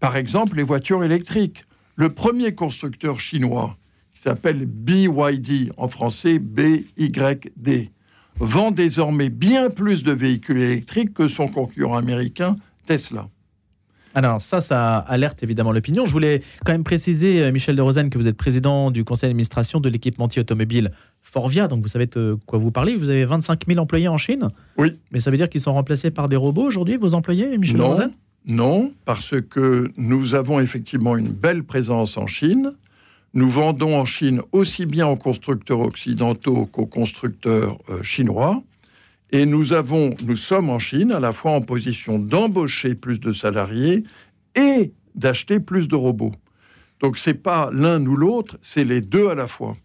Par 0.02 0.16
exemple, 0.16 0.56
les 0.56 0.64
voitures 0.64 1.04
électriques. 1.04 1.62
Le 1.94 2.08
premier 2.08 2.56
constructeur 2.56 3.20
chinois, 3.20 3.76
qui 4.12 4.22
s'appelle 4.22 4.66
BYD, 4.66 5.72
en 5.76 5.86
français 5.86 6.40
BYD, 6.40 7.92
vend 8.34 8.72
désormais 8.72 9.28
bien 9.28 9.70
plus 9.70 10.02
de 10.02 10.10
véhicules 10.10 10.58
électriques 10.58 11.14
que 11.14 11.28
son 11.28 11.46
concurrent 11.46 11.96
américain 11.96 12.56
Tesla. 12.84 13.28
Alors 14.16 14.40
ça, 14.40 14.60
ça 14.60 14.96
alerte 14.98 15.44
évidemment 15.44 15.70
l'opinion. 15.70 16.04
Je 16.04 16.12
voulais 16.12 16.42
quand 16.66 16.72
même 16.72 16.82
préciser, 16.82 17.40
euh, 17.40 17.52
Michel 17.52 17.76
de 17.76 17.82
Rosen, 17.82 18.10
que 18.10 18.18
vous 18.18 18.26
êtes 18.26 18.36
président 18.36 18.90
du 18.90 19.04
conseil 19.04 19.28
d'administration 19.28 19.78
de 19.78 19.88
l'équipementier 19.88 20.40
automobile 20.40 20.90
Forvia, 21.22 21.68
donc 21.68 21.80
vous 21.80 21.88
savez 21.88 22.06
de 22.06 22.36
quoi 22.46 22.58
vous 22.58 22.72
parlez. 22.72 22.96
Vous 22.96 23.08
avez 23.08 23.24
25 23.24 23.66
000 23.68 23.78
employés 23.78 24.08
en 24.08 24.18
Chine. 24.18 24.48
Oui. 24.76 24.98
Mais 25.12 25.20
ça 25.20 25.30
veut 25.30 25.36
dire 25.36 25.48
qu'ils 25.48 25.60
sont 25.60 25.72
remplacés 25.72 26.10
par 26.10 26.28
des 26.28 26.36
robots 26.36 26.64
aujourd'hui, 26.64 26.96
vos 26.96 27.14
employés, 27.14 27.56
Michel 27.56 27.76
non, 27.76 27.84
de 27.84 27.90
Rosen 27.90 28.10
Non, 28.46 28.92
parce 29.04 29.40
que 29.40 29.90
nous 29.96 30.34
avons 30.34 30.58
effectivement 30.58 31.16
une 31.16 31.28
belle 31.28 31.62
présence 31.62 32.16
en 32.16 32.26
Chine. 32.26 32.72
Nous 33.34 33.48
vendons 33.48 33.96
en 33.96 34.04
Chine 34.04 34.42
aussi 34.50 34.84
bien 34.84 35.06
aux 35.06 35.16
constructeurs 35.16 35.80
occidentaux 35.80 36.66
qu'aux 36.66 36.86
constructeurs 36.86 37.78
euh, 37.88 38.02
chinois. 38.02 38.62
Et 39.30 39.46
nous 39.46 39.72
avons, 39.72 40.14
nous 40.26 40.36
sommes 40.36 40.70
en 40.70 40.78
Chine 40.78 41.12
à 41.12 41.20
la 41.20 41.32
fois 41.32 41.52
en 41.52 41.60
position 41.60 42.18
d'embaucher 42.18 42.94
plus 42.94 43.20
de 43.20 43.32
salariés 43.32 44.04
et 44.56 44.92
d'acheter 45.14 45.60
plus 45.60 45.88
de 45.88 45.94
robots. 45.94 46.34
Donc 47.00 47.18
c'est 47.18 47.34
pas 47.34 47.70
l'un 47.72 48.04
ou 48.04 48.16
l'autre, 48.16 48.58
c'est 48.60 48.84
les 48.84 49.00
deux 49.00 49.28
à 49.28 49.34
la 49.34 49.46
fois. 49.46 49.76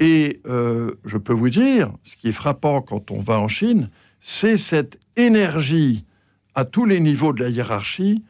Et 0.00 0.40
euh, 0.46 0.90
je 1.04 1.16
peux 1.16 1.32
vous 1.32 1.50
dire, 1.50 1.92
ce 2.02 2.16
qui 2.16 2.28
est 2.28 2.32
frappant 2.32 2.82
quand 2.82 3.10
on 3.10 3.20
va 3.20 3.38
en 3.38 3.48
Chine, 3.48 3.88
c'est 4.20 4.56
cette 4.56 4.98
énergie 5.16 6.04
à 6.54 6.64
tous 6.64 6.84
les 6.84 7.00
niveaux 7.00 7.32
de 7.32 7.42
la 7.42 7.50
hiérarchie. 7.50 8.22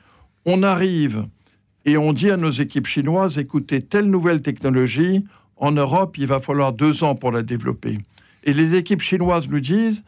On 0.44 0.62
arrive 0.62 1.26
et 1.84 1.96
on 1.96 2.12
dit 2.12 2.30
à 2.30 2.36
nos 2.36 2.50
équipes 2.50 2.86
chinoises, 2.86 3.38
écoutez, 3.38 3.82
telle 3.82 4.06
nouvelle 4.06 4.42
technologie, 4.42 5.24
en 5.56 5.72
Europe, 5.72 6.16
il 6.18 6.26
va 6.26 6.40
falloir 6.40 6.72
deux 6.72 7.04
ans 7.04 7.14
pour 7.14 7.30
la 7.30 7.42
développer. 7.42 7.98
Et 8.42 8.52
les 8.52 8.74
équipes 8.74 9.02
chinoises 9.02 9.48
nous 9.48 9.60
disent, 9.60 10.02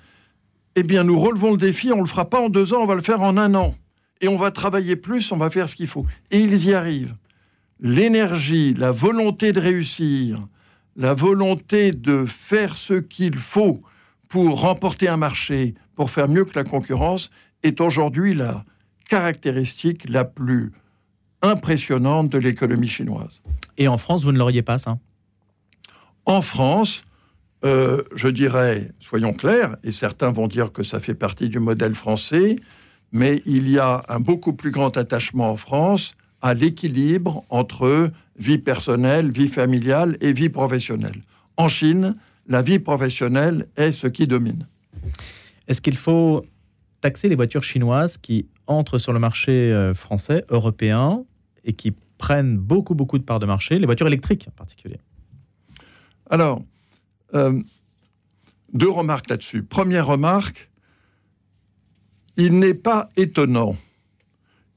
eh 0.74 0.82
bien, 0.82 1.04
nous 1.04 1.18
relevons 1.18 1.52
le 1.52 1.56
défi, 1.56 1.92
on 1.92 1.96
ne 1.96 2.02
le 2.02 2.08
fera 2.08 2.28
pas 2.28 2.40
en 2.40 2.48
deux 2.48 2.74
ans, 2.74 2.82
on 2.82 2.86
va 2.86 2.94
le 2.94 3.02
faire 3.02 3.22
en 3.22 3.36
un 3.36 3.54
an. 3.54 3.74
Et 4.20 4.28
on 4.28 4.36
va 4.36 4.50
travailler 4.50 4.96
plus, 4.96 5.30
on 5.32 5.36
va 5.36 5.50
faire 5.50 5.68
ce 5.68 5.76
qu'il 5.76 5.86
faut. 5.86 6.06
Et 6.30 6.38
ils 6.38 6.66
y 6.66 6.74
arrivent. 6.74 7.14
L'énergie, 7.80 8.74
la 8.74 8.92
volonté 8.92 9.52
de 9.52 9.60
réussir, 9.60 10.40
la 10.96 11.14
volonté 11.14 11.90
de 11.90 12.24
faire 12.26 12.76
ce 12.76 12.94
qu'il 12.94 13.36
faut 13.36 13.82
pour 14.28 14.60
remporter 14.60 15.08
un 15.08 15.18
marché, 15.18 15.74
pour 15.94 16.10
faire 16.10 16.28
mieux 16.28 16.44
que 16.44 16.58
la 16.58 16.64
concurrence, 16.64 17.30
est 17.66 17.80
aujourd'hui 17.80 18.34
la 18.34 18.64
caractéristique 19.08 20.08
la 20.08 20.24
plus 20.24 20.72
impressionnante 21.42 22.30
de 22.30 22.38
l'économie 22.38 22.88
chinoise. 22.88 23.42
Et 23.78 23.88
en 23.88 23.98
France, 23.98 24.24
vous 24.24 24.32
ne 24.32 24.38
l'auriez 24.38 24.62
pas, 24.62 24.78
ça? 24.78 24.98
En 26.24 26.42
France, 26.42 27.04
euh, 27.64 28.02
je 28.14 28.28
dirais, 28.28 28.90
soyons 29.00 29.32
clairs, 29.32 29.76
et 29.84 29.92
certains 29.92 30.30
vont 30.30 30.48
dire 30.48 30.72
que 30.72 30.82
ça 30.82 30.98
fait 31.00 31.14
partie 31.14 31.48
du 31.48 31.60
modèle 31.60 31.94
français, 31.94 32.56
mais 33.12 33.42
il 33.46 33.70
y 33.70 33.78
a 33.78 34.02
un 34.08 34.20
beaucoup 34.20 34.52
plus 34.52 34.70
grand 34.70 34.96
attachement 34.96 35.50
en 35.52 35.56
France 35.56 36.14
à 36.42 36.54
l'équilibre 36.54 37.44
entre 37.48 38.10
vie 38.38 38.58
personnelle, 38.58 39.30
vie 39.30 39.48
familiale 39.48 40.16
et 40.20 40.32
vie 40.32 40.48
professionnelle. 40.48 41.22
En 41.56 41.68
Chine, 41.68 42.14
la 42.48 42.62
vie 42.62 42.78
professionnelle 42.78 43.68
est 43.76 43.92
ce 43.92 44.06
qui 44.06 44.26
domine. 44.26 44.66
Est-ce 45.68 45.80
qu'il 45.80 45.96
faut 45.96 46.44
taxer 47.06 47.28
les 47.28 47.36
voitures 47.36 47.62
chinoises 47.62 48.18
qui 48.18 48.48
entrent 48.66 48.98
sur 48.98 49.12
le 49.12 49.20
marché 49.20 49.52
euh, 49.52 49.94
français, 49.94 50.44
européen, 50.48 51.24
et 51.62 51.72
qui 51.72 51.94
prennent 52.18 52.58
beaucoup, 52.58 52.96
beaucoup 52.96 53.16
de 53.16 53.22
parts 53.22 53.38
de 53.38 53.46
marché, 53.46 53.78
les 53.78 53.86
voitures 53.86 54.08
électriques 54.08 54.46
en 54.48 54.50
particulier 54.50 54.98
Alors, 56.28 56.62
euh, 57.34 57.62
deux 58.72 58.90
remarques 58.90 59.30
là-dessus. 59.30 59.62
Première 59.62 60.08
remarque, 60.08 60.68
il 62.36 62.58
n'est 62.58 62.74
pas 62.74 63.08
étonnant 63.16 63.76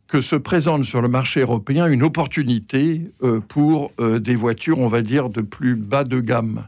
que 0.06 0.22
se 0.22 0.36
présente 0.36 0.84
sur 0.84 1.02
le 1.02 1.08
marché 1.08 1.40
européen 1.40 1.88
une 1.88 2.04
opportunité 2.04 3.12
euh, 3.24 3.40
pour 3.40 3.92
des 3.98 4.36
voitures, 4.36 4.78
on 4.78 4.88
va 4.88 5.02
dire, 5.02 5.30
de 5.30 5.42
plus 5.42 5.76
bas 5.76 6.04
de 6.04 6.20
gamme. 6.20 6.68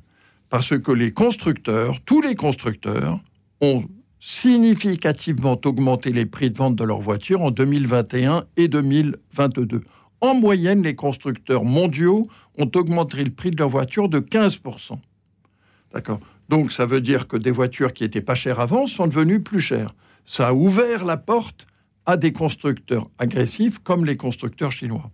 Parce 0.49 0.75
que 0.79 0.91
les 0.91 1.11
constructeurs, 1.11 2.01
tous 2.01 2.21
les 2.21 2.33
constructeurs, 2.33 3.19
ont 3.61 3.85
significativement 4.21 5.59
augmenté 5.65 6.11
les 6.11 6.27
prix 6.27 6.51
de 6.51 6.57
vente 6.57 6.75
de 6.75 6.83
leurs 6.83 7.01
voitures 7.01 7.41
en 7.41 7.49
2021 7.49 8.45
et 8.55 8.67
2022. 8.67 9.81
En 10.21 10.35
moyenne, 10.35 10.83
les 10.83 10.95
constructeurs 10.95 11.65
mondiaux 11.65 12.27
ont 12.59 12.69
augmenté 12.75 13.23
le 13.23 13.31
prix 13.31 13.49
de 13.49 13.57
leurs 13.57 13.69
voitures 13.69 14.07
de 14.07 14.19
15%. 14.19 14.99
D'accord 15.93 16.19
Donc 16.49 16.71
ça 16.71 16.85
veut 16.85 17.01
dire 17.01 17.27
que 17.27 17.35
des 17.35 17.49
voitures 17.49 17.93
qui 17.93 18.03
étaient 18.03 18.21
pas 18.21 18.35
chères 18.35 18.59
avant 18.59 18.85
sont 18.85 19.07
devenues 19.07 19.41
plus 19.41 19.59
chères. 19.59 19.89
Ça 20.23 20.49
a 20.49 20.53
ouvert 20.53 21.03
la 21.03 21.17
porte 21.17 21.65
à 22.05 22.15
des 22.15 22.31
constructeurs 22.31 23.09
agressifs 23.17 23.79
comme 23.79 24.05
les 24.05 24.17
constructeurs 24.17 24.71
chinois. 24.71 25.09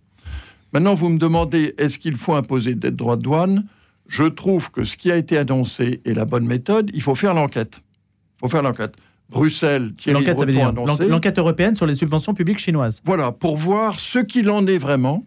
Maintenant, 0.74 0.94
vous 0.94 1.08
me 1.08 1.18
demandez, 1.18 1.74
est-ce 1.78 1.98
qu'il 1.98 2.16
faut 2.16 2.34
imposer 2.34 2.74
des 2.74 2.90
droits 2.90 3.16
de 3.16 3.22
douane? 3.22 3.66
Je 4.06 4.24
trouve 4.24 4.70
que 4.70 4.84
ce 4.84 4.98
qui 4.98 5.10
a 5.10 5.16
été 5.16 5.38
annoncé 5.38 6.02
est 6.04 6.12
la 6.12 6.26
bonne 6.26 6.46
méthode. 6.46 6.90
Il 6.92 7.00
faut 7.00 7.14
faire 7.14 7.32
l'enquête. 7.32 7.80
Faut 8.40 8.48
faire 8.48 8.62
l'enquête. 8.62 8.94
Bruxelles, 9.30 9.92
L'enquête 10.06 11.38
européenne 11.38 11.74
sur 11.74 11.84
les 11.84 11.94
subventions 11.94 12.32
publiques 12.32 12.58
chinoises. 12.58 13.02
Voilà, 13.04 13.30
pour 13.30 13.58
voir 13.58 14.00
ce 14.00 14.20
qu'il 14.20 14.48
en 14.48 14.66
est 14.66 14.78
vraiment 14.78 15.26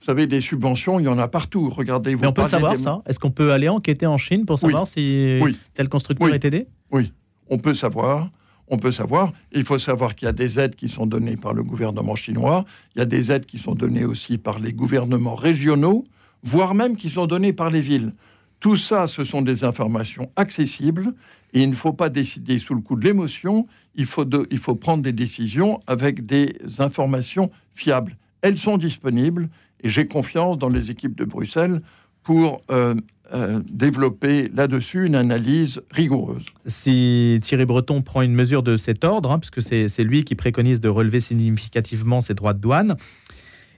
vous 0.00 0.06
savez, 0.06 0.26
des 0.26 0.40
subventions, 0.40 1.00
il 1.00 1.04
y 1.04 1.08
en 1.08 1.18
a 1.18 1.28
partout. 1.28 1.68
Regardez, 1.68 2.14
vous 2.14 2.22
Mais 2.22 2.28
on 2.28 2.32
peut 2.32 2.46
savoir 2.46 2.78
ça? 2.78 3.02
Est-ce 3.06 3.18
qu'on 3.18 3.32
peut 3.32 3.52
aller 3.52 3.68
enquêter 3.68 4.06
en 4.06 4.16
Chine 4.16 4.46
pour 4.46 4.58
savoir 4.58 4.86
si 4.86 5.40
tel 5.74 5.88
constructeur 5.88 6.32
est 6.32 6.44
aidé? 6.44 6.66
Oui, 6.90 7.12
on 7.48 7.58
peut 7.58 7.74
savoir. 7.74 8.30
On 8.68 8.78
peut 8.78 8.92
savoir. 8.92 9.32
Il 9.52 9.64
faut 9.64 9.78
savoir 9.78 10.14
qu'il 10.14 10.26
y 10.26 10.28
a 10.28 10.32
des 10.32 10.60
aides 10.60 10.76
qui 10.76 10.88
sont 10.88 11.06
données 11.06 11.36
par 11.36 11.52
le 11.52 11.62
gouvernement 11.62 12.14
chinois. 12.14 12.64
Il 12.94 12.98
y 12.98 13.02
a 13.02 13.06
des 13.06 13.32
aides 13.32 13.46
qui 13.46 13.58
sont 13.58 13.74
données 13.74 14.04
aussi 14.04 14.38
par 14.38 14.58
les 14.58 14.72
gouvernements 14.72 15.34
régionaux, 15.34 16.04
voire 16.42 16.74
même 16.74 16.96
qui 16.96 17.08
sont 17.08 17.26
données 17.26 17.52
par 17.52 17.70
les 17.70 17.80
villes. 17.80 18.12
Tout 18.60 18.76
ça, 18.76 19.06
ce 19.06 19.24
sont 19.24 19.42
des 19.42 19.64
informations 19.64 20.30
accessibles 20.36 21.14
Il 21.52 21.70
ne 21.70 21.74
faut 21.74 21.92
pas 21.92 22.08
décider 22.08 22.58
sous 22.58 22.74
le 22.74 22.80
coup 22.80 22.96
de 22.96 23.04
l'émotion, 23.04 23.66
il 23.94 24.06
faut, 24.06 24.24
il 24.50 24.58
faut 24.58 24.74
prendre 24.74 25.02
des 25.02 25.12
décisions 25.12 25.80
avec 25.86 26.26
des 26.26 26.56
informations 26.78 27.50
fiables. 27.74 28.16
Elles 28.42 28.58
sont 28.58 28.76
disponibles 28.76 29.48
et 29.82 29.88
j'ai 29.88 30.06
confiance 30.06 30.58
dans 30.58 30.68
les 30.68 30.90
équipes 30.90 31.16
de 31.16 31.24
Bruxelles 31.24 31.80
pour 32.22 32.62
euh, 32.70 32.94
euh, 33.32 33.60
développer 33.70 34.50
là-dessus 34.54 35.06
une 35.06 35.14
analyse 35.14 35.80
rigoureuse. 35.90 36.44
Si 36.66 37.38
Thierry 37.42 37.64
Breton 37.64 38.02
prend 38.02 38.22
une 38.22 38.34
mesure 38.34 38.62
de 38.62 38.76
cet 38.76 39.04
ordre, 39.04 39.32
hein, 39.32 39.38
puisque 39.38 39.62
c'est 39.62 40.04
lui 40.04 40.24
qui 40.24 40.34
préconise 40.34 40.80
de 40.80 40.88
relever 40.88 41.20
significativement 41.20 42.20
ses 42.20 42.34
droits 42.34 42.54
de 42.54 42.60
douane, 42.60 42.96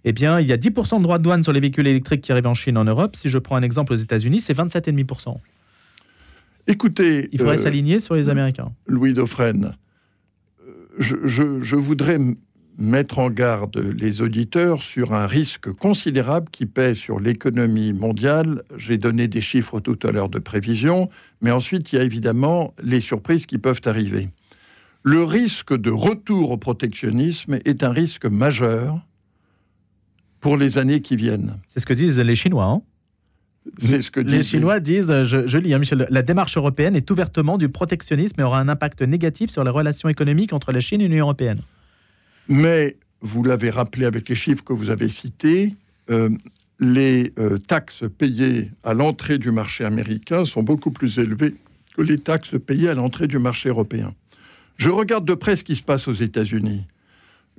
eh 0.05 0.13
bien, 0.13 0.41
il 0.41 0.47
y 0.47 0.53
a 0.53 0.57
10% 0.57 0.99
de 0.99 1.03
droits 1.03 1.19
de 1.19 1.23
douane 1.23 1.43
sur 1.43 1.53
les 1.53 1.61
véhicules 1.61 1.87
électriques 1.87 2.23
qui 2.23 2.33
arrivent 2.33 2.47
en 2.47 2.55
Chine 2.55 2.79
en 2.79 2.85
Europe. 2.85 3.17
Si 3.17 3.29
je 3.29 3.39
prends 3.39 3.57
un 3.57 3.63
exemple 3.63 3.93
aux 3.93 3.97
États-Unis, 3.97 4.41
c'est 4.41 4.57
27,5%. 4.57 5.37
Écoutez. 6.71 7.29
Il 7.33 7.39
faudrait 7.39 7.59
euh, 7.59 7.63
s'aligner 7.63 7.99
sur 8.01 8.15
les 8.15 8.29
Américains. 8.29 8.73
Louis 8.87 9.13
Dauphren, 9.13 9.77
je, 10.99 11.17
je, 11.25 11.77
voudrais 11.77 12.19
mettre 12.79 13.19
en 13.19 13.29
garde 13.29 13.77
les 13.77 14.23
auditeurs 14.23 14.83
sur 14.83 15.13
un 15.13 15.27
risque 15.27 15.71
considérable 15.73 16.49
qui 16.51 16.67
pèse 16.67 16.97
sur 16.97 17.19
l'économie 17.19 17.93
mondiale. 17.93 18.63
J'ai 18.77 18.99
donné 18.99 19.27
des 19.27 19.41
chiffres 19.41 19.81
tout 19.81 19.99
à 20.05 20.13
l'heure 20.13 20.29
de 20.29 20.39
prévision, 20.39 21.11
mais 21.41 21.51
ensuite 21.51 21.93
il 21.93 21.97
y 21.97 21.99
a 21.99 22.05
évidemment 22.05 22.73
les 22.83 23.01
surprises 23.01 23.47
qui 23.47 23.59
peuvent 23.59 23.83
arriver. 23.87 24.29
Le 25.03 25.25
risque 25.25 25.77
de 25.77 25.91
retour 25.91 26.53
au 26.53 26.57
protectionnisme 26.57 27.59
est 27.65 27.83
un 27.83 27.91
risque 27.91 28.27
majeur 28.27 29.01
pour 30.41 30.57
les 30.57 30.79
années 30.79 31.01
qui 31.01 31.17
viennent. 31.17 31.57
C'est 31.69 31.81
ce 31.81 31.87
que 31.87 31.95
disent 31.95 32.19
les 32.19 32.35
Chinois. 32.35 32.65
Hein 32.65 32.83
c'est 33.79 34.01
ce 34.01 34.11
que 34.11 34.21
les 34.21 34.43
Chinois 34.43 34.81
disent, 34.81 35.25
je, 35.25 35.59
lis, 35.59 35.75
hein, 35.75 35.79
Michel, 35.79 36.07
la 36.11 36.23
démarche 36.23 36.57
européenne 36.57 36.97
est 36.97 37.11
ouvertement 37.11 37.59
du 37.59 37.69
protectionnisme 37.69 38.41
et 38.41 38.45
aura 38.45 38.59
un 38.59 38.69
impact 38.69 39.03
négatif 39.03 39.51
sur 39.51 39.65
les 39.65 39.71
relations 39.71 40.09
économiques 40.09 40.53
entre 40.53 40.73
la 40.73 40.81
Chine 40.81 41.01
et 41.01 41.09
l'Union 41.09 41.27
européenne. 41.27 41.61
Mais, 42.49 42.97
vous 43.21 43.43
l'avez 43.43 43.71
rappelé 43.71 44.07
avec 44.07 44.29
les 44.29 44.35
chiffres 44.35 44.65
que 44.65 44.73
vous 44.73 44.89
avez 44.89 45.11
cités, 45.11 45.75
euh, 46.11 46.31
les 46.79 47.33
euh, 47.39 47.59
taxes 47.59 48.05
payées 48.17 48.71
à 48.83 48.95
l'entrée 48.95 49.37
du 49.37 49.51
marché 49.51 49.85
américain 49.85 50.47
sont 50.47 50.63
beaucoup 50.63 50.91
plus 50.91 51.19
élevées 51.19 51.55
que 51.97 52.03
les 52.03 52.19
taxes 52.19 52.57
payées 52.59 52.89
à 52.89 52.95
l'entrée 52.95 53.27
du 53.27 53.39
marché 53.39 53.69
européen. 53.69 54.15
Je 54.79 54.89
regarde 54.89 55.27
de 55.27 55.35
près 55.35 55.57
ce 55.57 55.65
qui 55.65 55.77
se 55.77 55.83
passe 55.83 56.09
aux 56.09 56.15
États-Unis 56.15 56.87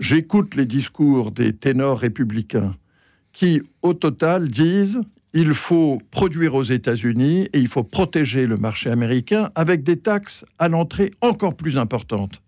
j'écoute 0.02 0.56
les 0.56 0.66
discours 0.66 1.32
des 1.32 1.54
ténors 1.54 2.00
républicains 2.00 2.76
qui, 3.32 3.62
au 3.82 3.94
total, 3.94 4.50
disent 4.50 5.00
il 5.34 5.54
faut 5.54 6.02
produire 6.12 6.56
aux 6.56 6.64
États-Unis 6.64 7.48
et 7.54 7.60
il 7.60 7.68
faut 7.68 7.84
protéger 7.84 8.48
le 8.48 8.58
marché 8.58 8.90
américain 8.90 9.50
avec 9.56 9.84
des 9.84 9.98
taxes 9.98 10.46
à 10.60 10.68
l'entrée 10.68 11.12
encore 11.22 11.56
plus 11.56 11.78
importantes. 11.78 12.42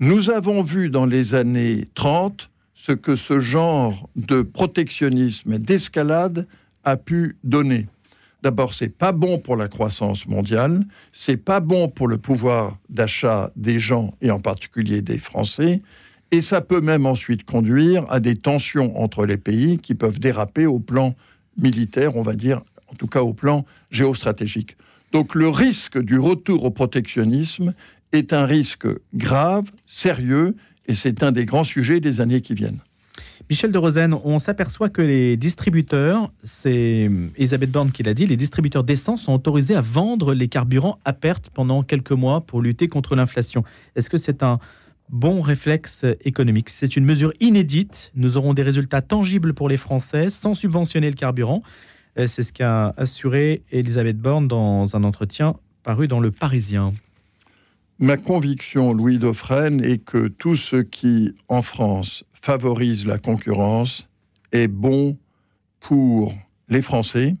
Nous 0.00 0.30
avons 0.30 0.62
vu 0.62 0.90
dans 0.90 1.06
les 1.06 1.34
années 1.34 1.84
30 1.94 2.50
ce 2.74 2.92
que 2.92 3.16
ce 3.16 3.40
genre 3.40 4.08
de 4.16 4.42
protectionnisme 4.42 5.52
et 5.52 5.58
d'escalade 5.58 6.46
a 6.84 6.96
pu 6.96 7.36
donner. 7.44 7.86
D'abord, 8.42 8.74
c'est 8.74 8.90
pas 8.90 9.12
bon 9.12 9.38
pour 9.38 9.56
la 9.56 9.68
croissance 9.68 10.26
mondiale, 10.26 10.84
c'est 11.12 11.38
pas 11.38 11.60
bon 11.60 11.88
pour 11.88 12.08
le 12.08 12.18
pouvoir 12.18 12.76
d'achat 12.90 13.50
des 13.56 13.78
gens 13.80 14.14
et 14.20 14.30
en 14.30 14.40
particulier 14.40 15.00
des 15.00 15.18
Français, 15.18 15.80
et 16.30 16.40
ça 16.40 16.60
peut 16.60 16.80
même 16.80 17.06
ensuite 17.06 17.44
conduire 17.44 18.04
à 18.10 18.20
des 18.20 18.34
tensions 18.34 19.00
entre 19.00 19.24
les 19.24 19.36
pays 19.36 19.78
qui 19.78 19.94
peuvent 19.94 20.18
déraper 20.18 20.66
au 20.66 20.78
plan 20.78 21.14
militaire, 21.56 22.16
on 22.16 22.22
va 22.22 22.34
dire, 22.34 22.62
en 22.90 22.94
tout 22.94 23.06
cas 23.06 23.22
au 23.22 23.32
plan 23.32 23.64
géostratégique. 23.90 24.76
Donc 25.12 25.34
le 25.34 25.48
risque 25.48 25.98
du 25.98 26.18
retour 26.18 26.64
au 26.64 26.70
protectionnisme 26.70 27.74
est 28.12 28.32
un 28.32 28.46
risque 28.46 28.86
grave, 29.14 29.64
sérieux, 29.86 30.56
et 30.86 30.94
c'est 30.94 31.22
un 31.22 31.32
des 31.32 31.44
grands 31.44 31.64
sujets 31.64 32.00
des 32.00 32.20
années 32.20 32.40
qui 32.40 32.54
viennent. 32.54 32.80
Michel 33.50 33.72
de 33.72 33.78
Rosen, 33.78 34.16
on 34.24 34.38
s'aperçoit 34.38 34.88
que 34.88 35.02
les 35.02 35.36
distributeurs, 35.36 36.32
c'est 36.42 37.10
Elisabeth 37.36 37.70
Borne 37.70 37.92
qui 37.92 38.02
l'a 38.02 38.14
dit, 38.14 38.26
les 38.26 38.36
distributeurs 38.36 38.84
d'essence 38.84 39.22
sont 39.22 39.34
autorisés 39.34 39.74
à 39.74 39.82
vendre 39.82 40.32
les 40.32 40.48
carburants 40.48 40.98
à 41.04 41.12
perte 41.12 41.50
pendant 41.52 41.82
quelques 41.82 42.12
mois 42.12 42.40
pour 42.40 42.62
lutter 42.62 42.88
contre 42.88 43.14
l'inflation. 43.16 43.62
Est-ce 43.96 44.08
que 44.08 44.16
c'est 44.16 44.42
un, 44.42 44.58
bon 45.08 45.40
réflexe 45.40 46.04
économique. 46.24 46.70
C'est 46.70 46.96
une 46.96 47.04
mesure 47.04 47.32
inédite. 47.40 48.10
Nous 48.14 48.36
aurons 48.36 48.54
des 48.54 48.62
résultats 48.62 49.02
tangibles 49.02 49.54
pour 49.54 49.68
les 49.68 49.76
Français 49.76 50.30
sans 50.30 50.54
subventionner 50.54 51.08
le 51.10 51.16
carburant. 51.16 51.62
Euh, 52.18 52.26
c'est 52.26 52.42
ce 52.42 52.52
qu'a 52.52 52.94
assuré 52.96 53.62
Elisabeth 53.70 54.18
Borne 54.18 54.48
dans 54.48 54.96
un 54.96 55.04
entretien 55.04 55.56
paru 55.82 56.08
dans 56.08 56.20
Le 56.20 56.30
Parisien. 56.30 56.94
Ma 57.98 58.16
conviction, 58.16 58.92
Louis 58.92 59.18
Dauphren, 59.18 59.84
est 59.84 59.98
que 59.98 60.26
tout 60.26 60.56
ce 60.56 60.76
qui, 60.76 61.32
en 61.48 61.62
France, 61.62 62.24
favorise 62.32 63.06
la 63.06 63.18
concurrence 63.18 64.08
est 64.52 64.68
bon 64.68 65.16
pour 65.80 66.34
les 66.68 66.82
Français, 66.82 67.36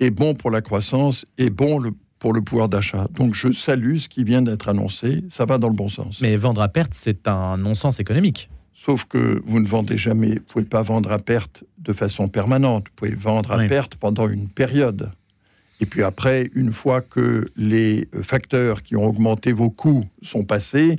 est 0.00 0.10
bon 0.10 0.34
pour 0.34 0.50
la 0.50 0.62
croissance, 0.62 1.26
est 1.36 1.50
bon 1.50 1.78
le, 1.78 1.92
pour 2.18 2.32
le 2.32 2.40
pouvoir 2.42 2.68
d'achat. 2.68 3.08
Donc 3.14 3.34
je 3.34 3.52
salue 3.52 3.96
ce 3.96 4.08
qui 4.08 4.24
vient 4.24 4.42
d'être 4.42 4.68
annoncé, 4.68 5.24
ça 5.30 5.44
va 5.44 5.58
dans 5.58 5.68
le 5.68 5.74
bon 5.74 5.88
sens. 5.88 6.20
Mais 6.20 6.36
vendre 6.36 6.62
à 6.62 6.68
perte, 6.68 6.92
c'est 6.94 7.28
un 7.28 7.56
non-sens 7.56 8.00
économique. 8.00 8.48
Sauf 8.74 9.04
que 9.04 9.42
vous 9.44 9.60
ne 9.60 9.66
vendez 9.66 9.96
jamais, 9.96 10.34
vous 10.34 10.44
pouvez 10.52 10.64
pas 10.64 10.82
vendre 10.82 11.10
à 11.10 11.18
perte 11.18 11.64
de 11.78 11.92
façon 11.92 12.28
permanente, 12.28 12.84
vous 12.88 12.94
pouvez 12.96 13.14
vendre 13.14 13.52
à 13.52 13.58
perte 13.66 13.96
pendant 13.96 14.28
une 14.28 14.48
période. 14.48 15.10
Et 15.80 15.86
puis 15.86 16.02
après, 16.02 16.50
une 16.54 16.72
fois 16.72 17.00
que 17.00 17.46
les 17.56 18.08
facteurs 18.22 18.82
qui 18.82 18.96
ont 18.96 19.04
augmenté 19.04 19.52
vos 19.52 19.70
coûts 19.70 20.04
sont 20.22 20.44
passés, 20.44 20.98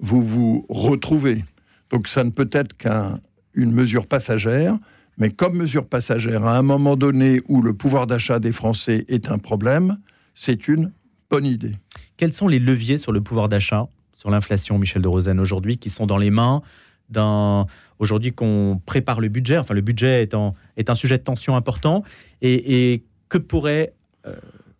vous 0.00 0.22
vous 0.22 0.66
retrouvez. 0.68 1.44
Donc 1.90 2.08
ça 2.08 2.24
ne 2.24 2.30
peut 2.30 2.48
être 2.52 2.76
qu'une 2.76 3.72
mesure 3.72 4.06
passagère, 4.06 4.76
mais 5.16 5.30
comme 5.30 5.56
mesure 5.56 5.86
passagère, 5.86 6.44
à 6.44 6.56
un 6.56 6.62
moment 6.62 6.96
donné 6.96 7.40
où 7.48 7.62
le 7.62 7.72
pouvoir 7.72 8.06
d'achat 8.06 8.38
des 8.38 8.52
Français 8.52 9.04
est 9.08 9.30
un 9.30 9.38
problème, 9.38 9.98
c'est 10.38 10.68
une 10.68 10.92
bonne 11.30 11.44
idée. 11.44 11.72
Quels 12.16 12.32
sont 12.32 12.46
les 12.46 12.60
leviers 12.60 12.96
sur 12.96 13.10
le 13.10 13.20
pouvoir 13.20 13.48
d'achat, 13.48 13.88
sur 14.14 14.30
l'inflation, 14.30 14.78
Michel 14.78 15.02
de 15.02 15.08
Rosen, 15.08 15.40
aujourd'hui, 15.40 15.78
qui 15.78 15.90
sont 15.90 16.06
dans 16.06 16.16
les 16.16 16.30
mains 16.30 16.62
d'un. 17.10 17.66
Aujourd'hui, 17.98 18.32
qu'on 18.32 18.80
prépare 18.86 19.18
le 19.18 19.28
budget, 19.28 19.58
enfin, 19.58 19.74
le 19.74 19.80
budget 19.80 20.22
est, 20.22 20.36
est 20.76 20.90
un 20.90 20.94
sujet 20.94 21.18
de 21.18 21.24
tension 21.24 21.56
important, 21.56 22.04
et, 22.40 23.02
que 23.28 23.38
pourrait 23.38 23.92
euh, 24.26 24.36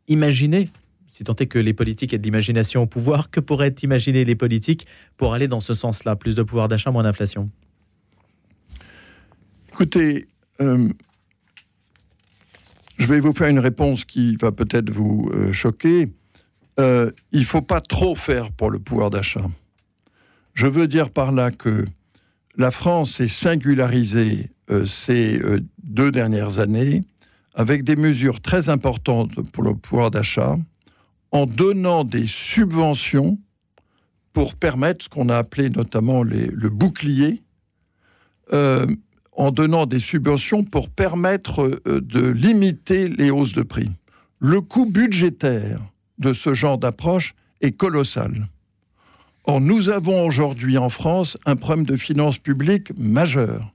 imaginer 0.06 0.70
si 1.08 1.24
tant 1.24 1.34
est 1.34 1.46
que 1.46 1.58
les 1.58 1.74
politiques 1.74 2.14
aient 2.14 2.18
de 2.18 2.22
l'imagination 2.22 2.82
au 2.82 2.86
pouvoir, 2.86 3.30
que 3.30 3.40
pourraient 3.40 3.74
imaginer 3.82 4.24
les 4.24 4.36
politiques 4.36 4.86
pour 5.16 5.34
aller 5.34 5.48
dans 5.48 5.60
ce 5.60 5.74
sens-là? 5.74 6.14
Plus 6.14 6.36
de 6.36 6.44
pouvoir 6.44 6.68
d'achat, 6.68 6.92
moins 6.92 7.02
d'inflation 7.02 7.50
Écoutez, 9.72 10.28
euh, 10.60 10.88
je 12.98 13.06
vais 13.06 13.20
vous 13.20 13.32
faire 13.32 13.48
une 13.48 13.60
réponse 13.60 14.04
qui 14.04 14.36
va 14.36 14.52
peut-être 14.52 14.90
vous 14.90 15.30
euh, 15.32 15.52
choquer. 15.52 16.08
Euh, 16.80 17.12
il 17.32 17.40
ne 17.40 17.44
faut 17.44 17.62
pas 17.62 17.80
trop 17.80 18.14
faire 18.14 18.50
pour 18.52 18.70
le 18.70 18.78
pouvoir 18.78 19.10
d'achat. 19.10 19.48
Je 20.54 20.66
veux 20.66 20.88
dire 20.88 21.10
par 21.10 21.32
là 21.32 21.50
que 21.50 21.84
la 22.56 22.70
France 22.72 23.16
s'est 23.16 23.28
singularisée 23.28 24.50
euh, 24.70 24.84
ces 24.84 25.40
deux 25.82 26.10
dernières 26.10 26.58
années 26.58 27.02
avec 27.54 27.84
des 27.84 27.96
mesures 27.96 28.40
très 28.40 28.68
importantes 28.68 29.40
pour 29.52 29.62
le 29.62 29.74
pouvoir 29.74 30.10
d'achat 30.10 30.58
en 31.30 31.46
donnant 31.46 32.04
des 32.04 32.26
subventions 32.26 33.38
pour 34.32 34.54
permettre 34.54 35.04
ce 35.04 35.08
qu'on 35.08 35.28
a 35.28 35.36
appelé 35.36 35.70
notamment 35.70 36.22
le 36.22 36.68
bouclier, 36.68 37.42
en 39.38 39.52
donnant 39.52 39.86
des 39.86 40.00
subventions 40.00 40.64
pour 40.64 40.90
permettre 40.90 41.80
euh, 41.86 42.00
de 42.00 42.28
limiter 42.28 43.08
les 43.08 43.30
hausses 43.30 43.54
de 43.54 43.62
prix. 43.62 43.90
Le 44.40 44.60
coût 44.60 44.84
budgétaire 44.84 45.80
de 46.18 46.32
ce 46.32 46.54
genre 46.54 46.76
d'approche 46.76 47.34
est 47.60 47.72
colossal. 47.72 48.48
Or, 49.44 49.60
nous 49.60 49.88
avons 49.88 50.26
aujourd'hui 50.26 50.76
en 50.76 50.90
France 50.90 51.38
un 51.46 51.54
problème 51.56 51.86
de 51.86 51.96
finances 51.96 52.38
publiques 52.38 52.90
majeur. 52.98 53.72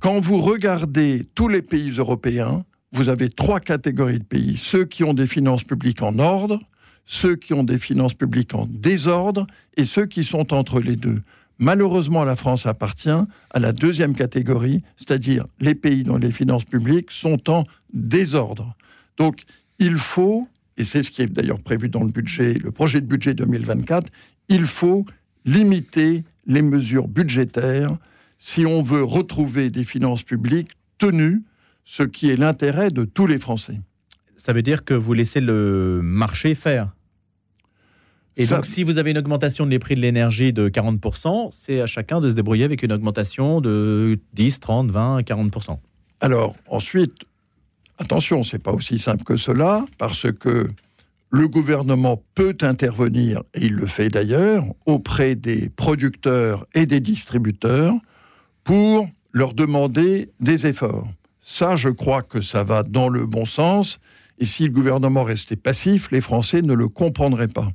Quand 0.00 0.20
vous 0.20 0.42
regardez 0.42 1.26
tous 1.34 1.48
les 1.48 1.62
pays 1.62 1.90
européens, 1.90 2.64
vous 2.92 3.08
avez 3.08 3.30
trois 3.30 3.60
catégories 3.60 4.18
de 4.18 4.24
pays. 4.24 4.56
Ceux 4.58 4.84
qui 4.84 5.04
ont 5.04 5.14
des 5.14 5.26
finances 5.28 5.64
publiques 5.64 6.02
en 6.02 6.18
ordre, 6.18 6.60
ceux 7.06 7.36
qui 7.36 7.54
ont 7.54 7.64
des 7.64 7.78
finances 7.78 8.14
publiques 8.14 8.54
en 8.54 8.66
désordre 8.68 9.46
et 9.76 9.84
ceux 9.84 10.06
qui 10.06 10.24
sont 10.24 10.52
entre 10.52 10.80
les 10.80 10.96
deux. 10.96 11.22
Malheureusement, 11.58 12.24
la 12.24 12.36
France 12.36 12.66
appartient 12.66 13.08
à 13.08 13.58
la 13.58 13.72
deuxième 13.72 14.14
catégorie, 14.14 14.82
c'est-à-dire 14.96 15.46
les 15.58 15.74
pays 15.74 16.02
dont 16.02 16.18
les 16.18 16.30
finances 16.30 16.64
publiques 16.64 17.10
sont 17.10 17.50
en 17.50 17.64
désordre. 17.92 18.76
Donc, 19.16 19.44
il 19.78 19.96
faut, 19.96 20.48
et 20.76 20.84
c'est 20.84 21.02
ce 21.02 21.10
qui 21.10 21.22
est 21.22 21.26
d'ailleurs 21.26 21.60
prévu 21.60 21.88
dans 21.88 22.04
le 22.04 22.10
budget, 22.10 22.54
le 22.54 22.70
projet 22.70 23.00
de 23.00 23.06
budget 23.06 23.32
2024, 23.34 24.10
il 24.48 24.66
faut 24.66 25.06
limiter 25.46 26.24
les 26.46 26.62
mesures 26.62 27.08
budgétaires 27.08 27.96
si 28.38 28.66
on 28.66 28.82
veut 28.82 29.02
retrouver 29.02 29.70
des 29.70 29.84
finances 29.84 30.22
publiques 30.22 30.72
tenues, 30.98 31.42
ce 31.84 32.02
qui 32.02 32.28
est 32.28 32.36
l'intérêt 32.36 32.90
de 32.90 33.04
tous 33.04 33.26
les 33.26 33.38
Français. 33.38 33.80
Ça 34.36 34.52
veut 34.52 34.62
dire 34.62 34.84
que 34.84 34.92
vous 34.92 35.14
laissez 35.14 35.40
le 35.40 36.00
marché 36.02 36.54
faire 36.54 36.94
Et 38.36 38.46
donc, 38.46 38.66
si 38.66 38.82
vous 38.82 38.98
avez 38.98 39.12
une 39.12 39.18
augmentation 39.18 39.66
des 39.66 39.78
prix 39.78 39.94
de 39.94 40.00
l'énergie 40.00 40.52
de 40.52 40.68
40%, 40.68 41.48
c'est 41.52 41.80
à 41.80 41.86
chacun 41.86 42.20
de 42.20 42.28
se 42.28 42.34
débrouiller 42.34 42.64
avec 42.64 42.82
une 42.82 42.92
augmentation 42.92 43.62
de 43.62 44.18
10, 44.34 44.60
30, 44.60 44.90
20, 44.90 45.20
40%. 45.20 45.78
Alors, 46.20 46.54
ensuite, 46.68 47.24
attention, 47.98 48.42
c'est 48.42 48.58
pas 48.58 48.72
aussi 48.72 48.98
simple 48.98 49.24
que 49.24 49.36
cela, 49.36 49.86
parce 49.96 50.30
que 50.32 50.68
le 51.30 51.48
gouvernement 51.48 52.22
peut 52.34 52.56
intervenir, 52.60 53.42
et 53.54 53.66
il 53.66 53.72
le 53.72 53.86
fait 53.86 54.10
d'ailleurs, 54.10 54.64
auprès 54.84 55.34
des 55.34 55.70
producteurs 55.70 56.66
et 56.74 56.84
des 56.84 57.00
distributeurs 57.00 57.94
pour 58.64 59.08
leur 59.32 59.54
demander 59.54 60.30
des 60.40 60.66
efforts. 60.66 61.08
Ça, 61.40 61.76
je 61.76 61.88
crois 61.88 62.22
que 62.22 62.40
ça 62.40 62.64
va 62.64 62.82
dans 62.82 63.08
le 63.08 63.24
bon 63.24 63.46
sens. 63.46 63.98
Et 64.38 64.44
si 64.44 64.64
le 64.64 64.70
gouvernement 64.70 65.24
restait 65.24 65.56
passif, 65.56 66.10
les 66.10 66.20
Français 66.20 66.60
ne 66.60 66.74
le 66.74 66.88
comprendraient 66.88 67.48
pas. 67.48 67.70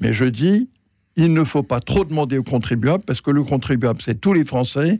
Mais 0.00 0.12
je 0.12 0.24
dis, 0.24 0.68
il 1.16 1.32
ne 1.32 1.44
faut 1.44 1.62
pas 1.62 1.80
trop 1.80 2.04
demander 2.04 2.38
aux 2.38 2.42
contribuables, 2.42 3.04
parce 3.04 3.20
que 3.20 3.30
le 3.30 3.44
contribuable, 3.44 4.00
c'est 4.02 4.20
tous 4.20 4.32
les 4.32 4.44
Français. 4.44 4.98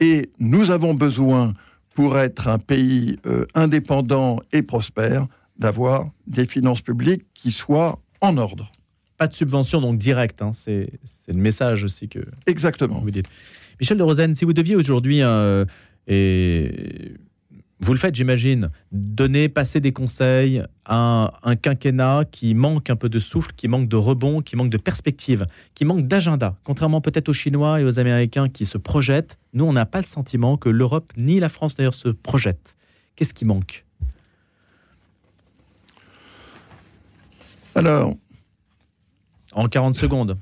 Et 0.00 0.30
nous 0.38 0.70
avons 0.70 0.94
besoin, 0.94 1.54
pour 1.94 2.18
être 2.18 2.48
un 2.48 2.58
pays 2.58 3.18
euh, 3.26 3.46
indépendant 3.54 4.40
et 4.52 4.62
prospère, 4.62 5.26
d'avoir 5.58 6.10
des 6.26 6.46
finances 6.46 6.80
publiques 6.80 7.24
qui 7.34 7.52
soient 7.52 8.00
en 8.20 8.38
ordre. 8.38 8.70
Pas 9.18 9.26
de 9.26 9.34
subvention 9.34 9.82
donc 9.82 9.98
directe, 9.98 10.40
hein. 10.40 10.52
c'est 10.54 10.88
le 11.28 11.34
message 11.34 11.84
aussi 11.84 12.08
que 12.08 12.20
Exactement. 12.46 13.00
vous 13.00 13.10
dites. 13.10 13.26
Michel 13.78 13.98
de 13.98 14.02
Rosen, 14.02 14.34
si 14.34 14.46
vous 14.46 14.54
deviez 14.54 14.76
aujourd'hui, 14.76 15.22
euh, 15.22 15.66
et 16.06 17.12
vous 17.80 17.92
le 17.92 17.98
faites 17.98 18.14
j'imagine, 18.14 18.70
donner, 18.92 19.48
passer 19.48 19.80
des 19.80 19.92
conseils 19.92 20.62
à 20.84 21.32
un, 21.42 21.56
quinquennat 21.56 22.24
qui 22.30 22.54
manque 22.54 22.90
un 22.90 22.96
peu 22.96 23.08
de 23.08 23.18
souffle, 23.18 23.52
qui 23.56 23.68
manque 23.68 23.88
de 23.88 23.96
rebond, 23.96 24.42
qui 24.42 24.54
manque 24.54 24.70
de 24.70 24.76
perspective, 24.76 25.46
qui 25.74 25.86
manque 25.86 26.06
d'agenda, 26.06 26.56
contrairement 26.62 27.00
peut-être 27.00 27.30
aux 27.30 27.34
Chinois 27.34 27.80
et 27.80 27.84
aux 27.84 27.98
Américains 27.98 28.48
qui 28.48 28.66
se 28.66 28.76
projettent, 28.76 29.38
nous 29.54 29.64
on 29.64 29.72
n'a 29.72 29.86
pas 29.86 30.00
le 30.00 30.06
sentiment 30.06 30.58
que 30.58 30.68
l'Europe 30.68 31.12
ni 31.16 31.40
la 31.40 31.48
France 31.48 31.76
d'ailleurs 31.76 31.94
se 31.94 32.08
projettent. 32.08 32.76
Qu'est-ce 33.16 33.34
qui 33.34 33.44
manque? 33.46 33.84
Alors. 37.74 38.14
En 39.52 39.68
40 39.68 39.96
secondes. 39.96 40.38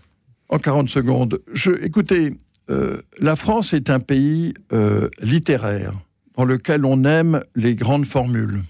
En 0.48 0.58
40 0.58 0.88
secondes. 0.88 1.40
Je, 1.52 1.72
écoutez, 1.82 2.36
euh, 2.68 3.02
la 3.18 3.36
France 3.36 3.72
est 3.72 3.90
un 3.90 4.00
pays 4.00 4.54
euh, 4.72 5.08
littéraire 5.20 5.92
dans 6.38 6.44
lequel 6.44 6.84
on 6.84 7.02
aime 7.02 7.40
les 7.56 7.74
grandes 7.74 8.06
formules 8.06 8.62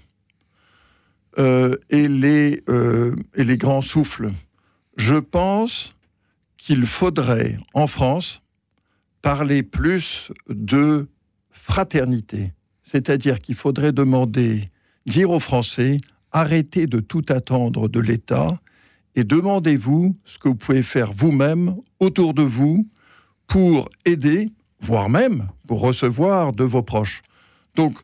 euh, 1.37 1.75
et, 1.91 2.07
les, 2.07 2.63
et 3.35 3.43
les 3.43 3.57
grands 3.57 3.81
souffles. 3.81 4.31
Je 4.97 5.15
pense 5.15 5.95
qu'il 6.57 6.87
faudrait, 6.87 7.59
en 7.75 7.85
France, 7.85 8.41
parler 9.21 9.61
plus 9.61 10.31
de 10.49 11.07
fraternité. 11.51 12.53
C'est-à-dire 12.81 13.37
qu'il 13.37 13.53
faudrait 13.53 13.91
demander, 13.91 14.71
dire 15.05 15.29
aux 15.29 15.39
Français, 15.39 15.97
arrêtez 16.31 16.87
de 16.87 16.99
tout 16.99 17.23
attendre 17.29 17.87
de 17.87 17.99
l'État 17.99 18.59
et 19.15 19.23
demandez-vous 19.23 20.17
ce 20.25 20.39
que 20.39 20.47
vous 20.47 20.55
pouvez 20.55 20.81
faire 20.81 21.11
vous-même, 21.11 21.75
autour 21.99 22.33
de 22.33 22.41
vous, 22.41 22.87
pour 23.45 23.89
aider, 24.05 24.49
voire 24.81 25.09
même 25.09 25.49
pour 25.67 25.81
recevoir 25.81 26.51
de 26.51 26.63
vos 26.63 26.81
proches. 26.81 27.21
Donc, 27.79 27.97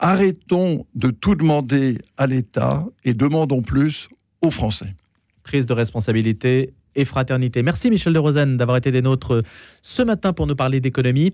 arrêtons 0.00 0.84
de 0.96 1.10
tout 1.10 1.36
demander 1.36 1.98
à 2.16 2.26
l'État 2.26 2.84
et 3.04 3.14
demandons 3.14 3.62
plus 3.62 4.08
aux 4.42 4.50
Français. 4.50 4.96
Prise 5.44 5.64
de 5.64 5.72
responsabilité 5.72 6.74
et 6.96 7.04
fraternité. 7.04 7.62
Merci 7.62 7.88
Michel 7.88 8.12
de 8.12 8.18
Rosen 8.18 8.56
d'avoir 8.56 8.76
été 8.76 8.90
des 8.90 9.00
nôtres 9.00 9.44
ce 9.82 10.02
matin 10.02 10.32
pour 10.32 10.48
nous 10.48 10.56
parler 10.56 10.80
d'économie. 10.80 11.32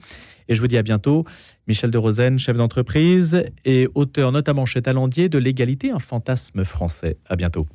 Et 0.48 0.54
je 0.54 0.60
vous 0.60 0.66
dis 0.66 0.76
à 0.76 0.82
bientôt. 0.82 1.24
Michel 1.66 1.90
de 1.90 1.96
Rosen, 1.96 2.38
chef 2.38 2.58
d'entreprise 2.58 3.42
et 3.64 3.88
auteur 3.94 4.32
notamment 4.32 4.66
chez 4.66 4.82
Talendier 4.82 5.30
de 5.30 5.38
L'égalité, 5.38 5.92
un 5.92 5.98
fantasme 5.98 6.66
français. 6.66 7.16
À 7.26 7.36
bientôt. 7.36 7.66